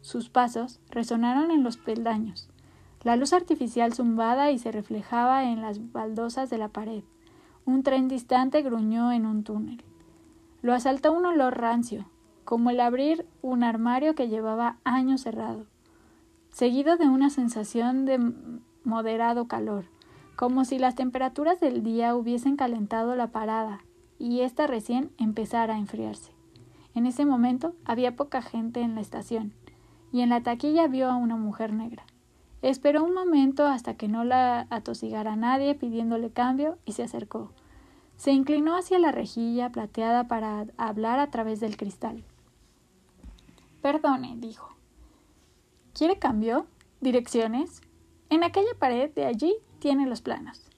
Sus 0.00 0.28
pasos 0.28 0.80
resonaron 0.90 1.50
en 1.50 1.62
los 1.62 1.76
peldaños. 1.76 2.48
La 3.02 3.16
luz 3.16 3.32
artificial 3.32 3.92
zumbada 3.92 4.50
y 4.50 4.58
se 4.58 4.72
reflejaba 4.72 5.44
en 5.44 5.62
las 5.62 5.92
baldosas 5.92 6.50
de 6.50 6.58
la 6.58 6.68
pared. 6.68 7.02
Un 7.64 7.82
tren 7.82 8.08
distante 8.08 8.62
gruñó 8.62 9.12
en 9.12 9.26
un 9.26 9.44
túnel. 9.44 9.82
Lo 10.62 10.74
asaltó 10.74 11.12
un 11.12 11.24
olor 11.24 11.58
rancio, 11.58 12.06
como 12.44 12.70
el 12.70 12.80
abrir 12.80 13.26
un 13.42 13.62
armario 13.62 14.14
que 14.14 14.28
llevaba 14.28 14.76
años 14.84 15.22
cerrado, 15.22 15.66
seguido 16.50 16.96
de 16.96 17.08
una 17.08 17.30
sensación 17.30 18.04
de 18.04 18.32
moderado 18.84 19.46
calor, 19.46 19.84
como 20.36 20.64
si 20.64 20.78
las 20.78 20.94
temperaturas 20.94 21.60
del 21.60 21.82
día 21.82 22.14
hubiesen 22.16 22.56
calentado 22.56 23.14
la 23.14 23.28
parada 23.28 23.84
y 24.18 24.40
ésta 24.40 24.66
recién 24.66 25.10
empezara 25.18 25.74
a 25.74 25.78
enfriarse. 25.78 26.32
En 26.94 27.06
ese 27.06 27.24
momento 27.24 27.74
había 27.84 28.16
poca 28.16 28.42
gente 28.42 28.80
en 28.80 28.94
la 28.94 29.00
estación, 29.00 29.52
y 30.12 30.22
en 30.22 30.30
la 30.30 30.42
taquilla 30.42 30.86
vio 30.86 31.10
a 31.10 31.16
una 31.16 31.36
mujer 31.36 31.72
negra. 31.72 32.04
Esperó 32.62 33.04
un 33.04 33.14
momento 33.14 33.66
hasta 33.66 33.94
que 33.94 34.08
no 34.08 34.24
la 34.24 34.66
atosigara 34.70 35.36
nadie 35.36 35.74
pidiéndole 35.74 36.30
cambio 36.30 36.78
y 36.84 36.92
se 36.92 37.02
acercó. 37.02 37.52
Se 38.16 38.32
inclinó 38.32 38.76
hacia 38.76 38.98
la 38.98 39.12
rejilla 39.12 39.70
plateada 39.70 40.28
para 40.28 40.66
hablar 40.76 41.18
a 41.20 41.30
través 41.30 41.60
del 41.60 41.78
cristal. 41.78 42.22
Perdone, 43.80 44.34
dijo. 44.36 44.68
¿Quiere 45.94 46.18
cambio? 46.18 46.66
¿Direcciones? 47.00 47.80
En 48.28 48.44
aquella 48.44 48.74
pared 48.78 49.10
de 49.14 49.24
allí 49.24 49.56
tiene 49.78 50.06
los 50.06 50.20
planos. 50.20 50.70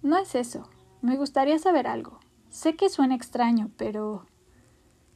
No 0.00 0.16
es 0.16 0.34
eso. 0.34 0.68
Me 1.02 1.16
gustaría 1.18 1.58
saber 1.58 1.86
algo. 1.86 2.18
Sé 2.48 2.76
que 2.76 2.88
suena 2.88 3.14
extraño, 3.14 3.70
pero... 3.76 4.24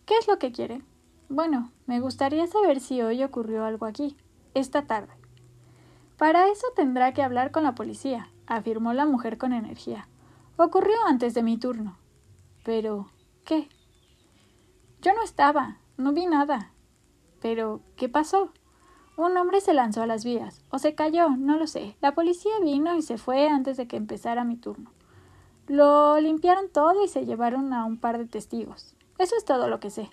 ¿Qué 0.04 0.14
es 0.18 0.28
lo 0.28 0.38
que 0.38 0.52
quiere? 0.52 0.82
Bueno, 1.30 1.72
me 1.86 2.00
gustaría 2.00 2.46
saber 2.46 2.80
si 2.80 3.02
hoy 3.02 3.22
ocurrió 3.22 3.64
algo 3.66 3.84
aquí, 3.84 4.16
esta 4.54 4.86
tarde. 4.86 5.12
Para 6.16 6.48
eso 6.48 6.66
tendrá 6.74 7.12
que 7.12 7.22
hablar 7.22 7.50
con 7.50 7.64
la 7.64 7.74
policía, 7.74 8.30
afirmó 8.46 8.94
la 8.94 9.04
mujer 9.04 9.36
con 9.36 9.52
energía. 9.52 10.08
Ocurrió 10.56 10.96
antes 11.06 11.34
de 11.34 11.42
mi 11.42 11.58
turno. 11.58 11.98
Pero, 12.64 13.10
¿qué? 13.44 13.68
Yo 15.02 15.12
no 15.12 15.22
estaba, 15.22 15.78
no 15.98 16.14
vi 16.14 16.24
nada. 16.24 16.72
Pero, 17.42 17.82
¿qué 17.96 18.08
pasó? 18.08 18.52
Un 19.18 19.36
hombre 19.36 19.60
se 19.60 19.74
lanzó 19.74 20.02
a 20.02 20.06
las 20.06 20.24
vías, 20.24 20.64
o 20.70 20.78
se 20.78 20.94
cayó, 20.94 21.28
no 21.30 21.58
lo 21.58 21.66
sé. 21.66 21.96
La 22.00 22.14
policía 22.14 22.52
vino 22.62 22.96
y 22.96 23.02
se 23.02 23.18
fue 23.18 23.48
antes 23.48 23.76
de 23.76 23.86
que 23.86 23.96
empezara 23.96 24.44
mi 24.44 24.56
turno. 24.56 24.92
Lo 25.66 26.18
limpiaron 26.18 26.70
todo 26.70 27.04
y 27.04 27.08
se 27.08 27.26
llevaron 27.26 27.74
a 27.74 27.84
un 27.84 27.98
par 27.98 28.16
de 28.16 28.24
testigos. 28.24 28.96
Eso 29.18 29.36
es 29.36 29.44
todo 29.44 29.68
lo 29.68 29.78
que 29.78 29.90
sé. 29.90 30.08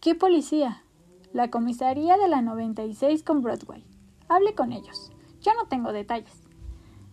¿Qué 0.00 0.14
policía? 0.14 0.84
La 1.32 1.50
comisaría 1.50 2.16
de 2.16 2.28
la 2.28 2.40
96 2.40 3.24
con 3.24 3.42
Broadway. 3.42 3.84
Hable 4.28 4.54
con 4.54 4.70
ellos. 4.70 5.10
Yo 5.40 5.52
no 5.54 5.66
tengo 5.66 5.92
detalles. 5.92 6.44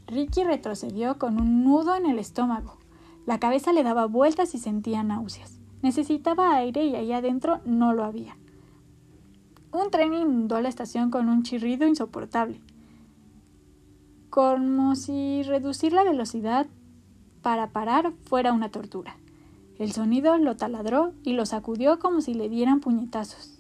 Ricky 0.05 0.43
retrocedió 0.43 1.17
con 1.17 1.41
un 1.41 1.63
nudo 1.63 1.95
en 1.95 2.05
el 2.05 2.19
estómago. 2.19 2.77
La 3.25 3.39
cabeza 3.39 3.73
le 3.73 3.81
daba 3.81 4.05
vueltas 4.05 4.53
y 4.53 4.59
sentía 4.59 5.01
náuseas. 5.01 5.59
Necesitaba 5.81 6.55
aire 6.55 6.85
y 6.85 6.95
ahí 6.95 7.11
adentro 7.11 7.59
no 7.65 7.91
lo 7.93 8.03
había. 8.03 8.37
Un 9.71 9.89
tren 9.89 10.13
inundó 10.13 10.61
la 10.61 10.69
estación 10.69 11.09
con 11.09 11.27
un 11.27 11.41
chirrido 11.41 11.87
insoportable, 11.87 12.61
como 14.29 14.95
si 14.95 15.41
reducir 15.41 15.91
la 15.91 16.03
velocidad 16.03 16.67
para 17.41 17.71
parar 17.71 18.13
fuera 18.25 18.53
una 18.53 18.69
tortura. 18.69 19.17
El 19.77 19.91
sonido 19.91 20.37
lo 20.37 20.55
taladró 20.55 21.13
y 21.23 21.33
lo 21.33 21.45
sacudió 21.45 21.99
como 21.99 22.21
si 22.21 22.33
le 22.33 22.47
dieran 22.47 22.79
puñetazos. 22.79 23.59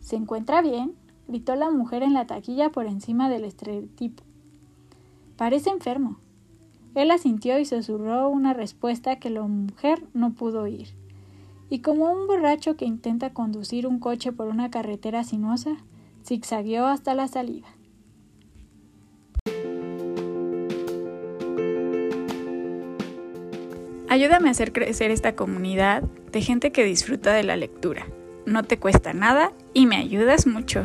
¿Se 0.00 0.16
encuentra 0.16 0.62
bien? 0.62 0.94
gritó 1.26 1.54
la 1.56 1.70
mujer 1.70 2.02
en 2.02 2.12
la 2.12 2.26
taquilla 2.26 2.70
por 2.70 2.86
encima 2.86 3.28
del 3.28 3.44
estereotipo. 3.44 4.22
Parece 5.36 5.70
enfermo. 5.70 6.18
Él 6.94 7.10
asintió 7.10 7.58
y 7.58 7.64
susurró 7.64 8.28
una 8.28 8.52
respuesta 8.52 9.18
que 9.18 9.30
la 9.30 9.42
mujer 9.42 10.04
no 10.12 10.32
pudo 10.32 10.62
oír. 10.62 10.88
Y 11.68 11.80
como 11.80 12.10
un 12.10 12.26
borracho 12.26 12.76
que 12.76 12.84
intenta 12.84 13.32
conducir 13.32 13.86
un 13.86 14.00
coche 14.00 14.32
por 14.32 14.48
una 14.48 14.70
carretera 14.70 15.22
sinuosa, 15.22 15.76
zigzagueó 16.24 16.86
hasta 16.86 17.14
la 17.14 17.28
salida. 17.28 17.68
Ayúdame 24.10 24.48
a 24.48 24.50
hacer 24.50 24.72
crecer 24.72 25.12
esta 25.12 25.36
comunidad 25.36 26.02
de 26.32 26.42
gente 26.42 26.72
que 26.72 26.82
disfruta 26.82 27.32
de 27.32 27.44
la 27.44 27.54
lectura. 27.54 28.08
No 28.44 28.64
te 28.64 28.76
cuesta 28.76 29.12
nada 29.12 29.52
y 29.72 29.86
me 29.86 29.94
ayudas 29.94 30.48
mucho. 30.48 30.84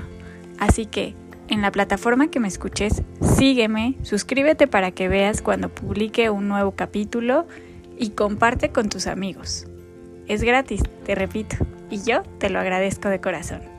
Así 0.59 0.85
que, 0.85 1.15
en 1.47 1.63
la 1.63 1.71
plataforma 1.71 2.27
que 2.27 2.39
me 2.39 2.47
escuches, 2.47 3.01
sígueme, 3.21 3.95
suscríbete 4.03 4.67
para 4.67 4.91
que 4.91 5.07
veas 5.07 5.41
cuando 5.41 5.69
publique 5.69 6.29
un 6.29 6.47
nuevo 6.47 6.75
capítulo 6.75 7.47
y 7.97 8.11
comparte 8.11 8.69
con 8.69 8.89
tus 8.89 9.07
amigos. 9.07 9.65
Es 10.27 10.43
gratis, 10.43 10.83
te 11.03 11.15
repito, 11.15 11.55
y 11.89 12.03
yo 12.03 12.21
te 12.37 12.51
lo 12.51 12.59
agradezco 12.59 13.09
de 13.09 13.21
corazón. 13.21 13.74